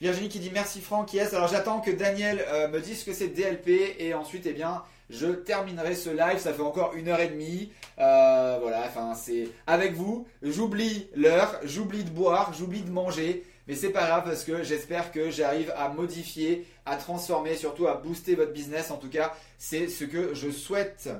[0.00, 1.34] Virginie qui dit merci Franck, yes.
[1.34, 4.84] Alors j'attends que Daniel euh, me dise ce que c'est DLP et ensuite, eh bien,
[5.10, 6.38] je terminerai ce live.
[6.38, 7.72] Ça fait encore une heure et demie.
[7.96, 10.26] voilà, enfin, c'est avec vous.
[10.42, 13.44] J'oublie l'heure, j'oublie de boire, j'oublie de manger.
[13.68, 17.96] Mais c'est pas grave parce que j'espère que j'arrive à modifier, à transformer, surtout à
[17.96, 18.90] booster votre business.
[18.90, 21.10] En tout cas, c'est ce que je souhaite.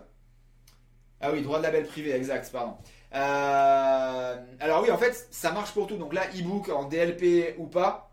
[1.20, 2.76] Ah oui, droit de label privé, exact, pardon.
[3.14, 5.99] Euh, alors oui, en fait, ça marche pour tout.
[5.99, 8.11] Donc là, e-book en DLP ou pas,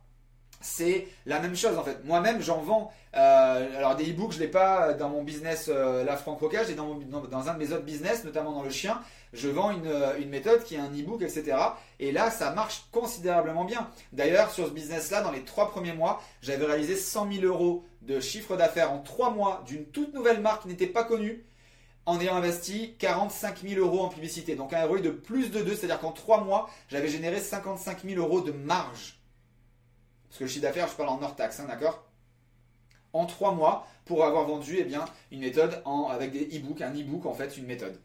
[0.60, 2.04] c'est la même chose en fait.
[2.04, 2.92] Moi-même, j'en vends.
[3.16, 6.74] Euh, alors des e-books, je l'ai pas dans mon business euh, la Franck Roca, j'ai
[6.74, 9.00] dans, dans, un de mes autres business, notamment dans le chien
[9.36, 11.58] je vends euh, une, méthode qui est un e-book, etc.
[12.00, 13.90] Et là, ça marche considérablement bien.
[14.14, 18.20] D'ailleurs, sur ce business-là, dans les trois premiers mois, j'avais réalisé 100 000 euros de
[18.20, 21.46] chiffre d'affaires en trois mois d'une toute nouvelle marque qui n'était pas connue
[22.06, 24.56] en ayant investi 45 000 euros en publicité.
[24.56, 28.22] Donc un ROI de plus de 2, c'est-à-dire qu'en trois mois, j'avais généré 55 000
[28.22, 29.20] euros de marge.
[30.30, 32.04] Parce que le chiffre d'affaires, je parle en hors taxe, hein, d'accord?
[33.14, 35.82] En trois mois, pour avoir vendu eh bien, une méthode
[36.12, 38.00] avec des e-books, un e-book en fait, une méthode.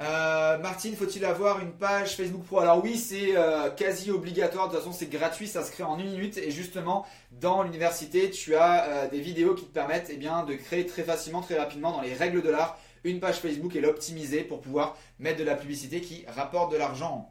[0.00, 2.60] Euh, Martine, faut-il avoir une page Facebook Pro?
[2.60, 4.68] Alors oui, c'est euh, quasi obligatoire.
[4.68, 6.38] De toute façon, c'est gratuit, ça se crée en une minute.
[6.38, 10.86] Et justement, dans l'université, tu as euh, des vidéos qui te permettent eh de créer
[10.86, 14.60] très facilement, très rapidement, dans les règles de l'art, une page Facebook et l'optimiser pour
[14.60, 17.30] pouvoir mettre de la publicité qui rapporte de l'argent.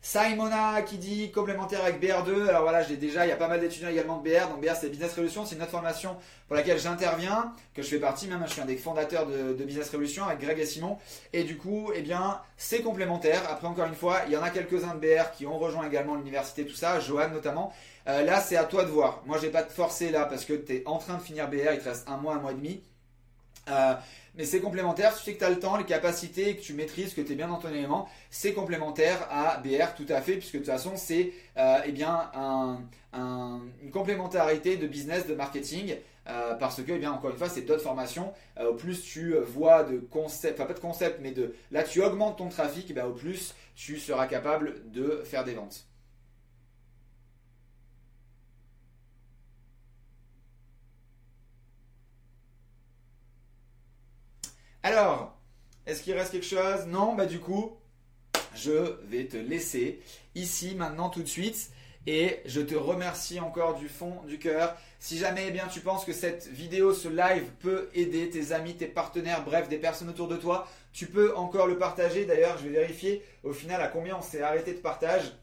[0.00, 2.48] Simona qui dit complémentaire avec BR2.
[2.48, 4.48] Alors voilà, j'ai déjà, il y a pas mal d'étudiants également de BR.
[4.48, 5.44] Donc BR, c'est Business Revolution.
[5.44, 8.42] C'est une autre formation pour laquelle j'interviens, que je fais partie même.
[8.46, 10.98] Je suis un des fondateurs de, Business Revolution avec Greg et Simon.
[11.32, 13.42] Et du coup, eh bien, c'est complémentaire.
[13.50, 16.14] Après, encore une fois, il y en a quelques-uns de BR qui ont rejoint également
[16.14, 17.00] l'université, tout ça.
[17.00, 17.72] Johan notamment.
[18.06, 19.22] Euh, là, c'est à toi de voir.
[19.26, 21.48] Moi, je vais pas te forcer là parce que tu es en train de finir
[21.48, 21.72] BR.
[21.72, 22.82] Il te reste un mois, un mois et demi.
[23.68, 23.94] Euh,
[24.38, 25.14] mais c'est complémentaire.
[25.16, 27.34] Tu sais que tu as le temps, les capacités, que tu maîtrises, que tu es
[27.34, 30.92] bien dans ton élément, c'est complémentaire à BR tout à fait, puisque de toute façon,
[30.94, 32.30] c'est euh, eh bien
[33.12, 35.96] une complémentarité de business, de marketing.
[36.28, 38.32] Euh, parce que, eh bien, encore une fois, c'est d'autres formations.
[38.60, 42.38] au plus tu vois de concepts, enfin pas de concepts, mais de là tu augmentes
[42.38, 45.87] ton trafic, eh au plus tu seras capable de faire des ventes.
[54.82, 55.36] Alors,
[55.86, 56.86] est-ce qu'il reste quelque chose?
[56.86, 57.76] Non, bah du coup,
[58.54, 60.00] je vais te laisser
[60.34, 61.70] ici maintenant tout de suite.
[62.06, 64.74] Et je te remercie encore du fond du cœur.
[64.98, 68.76] Si jamais eh bien, tu penses que cette vidéo, ce live peut aider tes amis,
[68.76, 72.24] tes partenaires, bref, des personnes autour de toi, tu peux encore le partager.
[72.24, 75.34] D'ailleurs, je vais vérifier au final à combien on s'est arrêté de partage.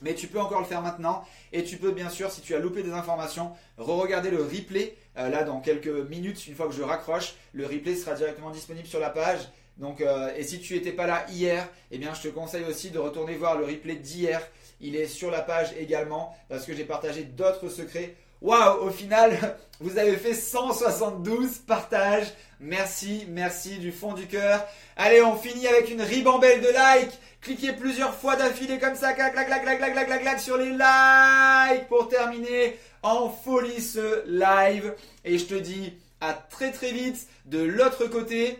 [0.00, 1.24] Mais tu peux encore le faire maintenant.
[1.52, 4.96] Et tu peux bien sûr, si tu as loupé des informations, re-regarder le replay.
[5.16, 8.86] Euh, là, dans quelques minutes, une fois que je raccroche, le replay sera directement disponible
[8.86, 9.40] sur la page.
[9.76, 12.98] Donc, euh, et si tu n'étais pas là hier, eh je te conseille aussi de
[12.98, 14.40] retourner voir le replay d'hier.
[14.80, 18.14] Il est sur la page également parce que j'ai partagé d'autres secrets.
[18.42, 22.32] Waouh, au final, vous avez fait 172 partages.
[22.58, 24.66] Merci, merci du fond du cœur.
[24.96, 27.18] Allez, on finit avec une ribambelle de likes.
[27.40, 29.34] Cliquez plusieurs fois d'affilée comme ça, clac,
[30.40, 34.94] sur les likes pour terminer en folie ce live.
[35.24, 38.58] Et je te dis à très très vite de l'autre côté.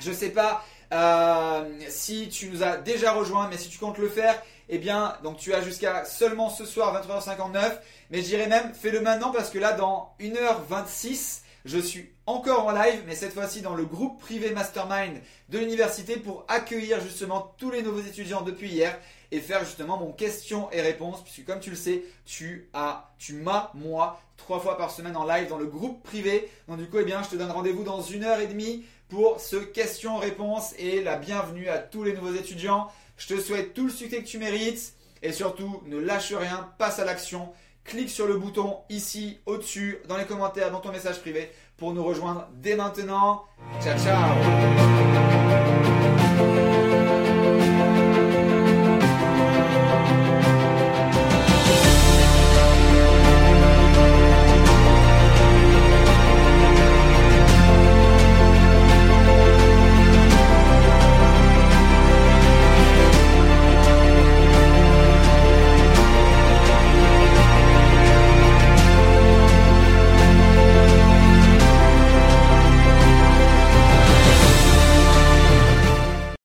[0.00, 4.08] Je sais pas euh, si tu nous as déjà rejoint, mais si tu comptes le
[4.08, 7.72] faire, eh bien, donc tu as jusqu'à seulement ce soir 23h59.
[8.10, 12.72] Mais je dirais même, fais-le maintenant parce que là, dans 1h26, je suis encore en
[12.72, 17.70] live, mais cette fois-ci dans le groupe privé Mastermind de l'université pour accueillir justement tous
[17.70, 18.96] les nouveaux étudiants depuis hier
[19.32, 23.34] et faire justement mon question et réponse, puisque comme tu le sais, tu as, tu
[23.34, 26.48] m'as, moi, trois fois par semaine en live dans le groupe privé.
[26.68, 29.40] Donc du coup, eh bien, je te donne rendez-vous dans une heure et demie pour
[29.40, 32.88] ce question-réponse et la bienvenue à tous les nouveaux étudiants.
[33.20, 36.98] Je te souhaite tout le succès que tu mérites et surtout ne lâche rien, passe
[36.98, 37.52] à l'action.
[37.84, 42.02] Clique sur le bouton ici au-dessus dans les commentaires, dans ton message privé pour nous
[42.02, 43.44] rejoindre dès maintenant.
[43.82, 45.39] Ciao ciao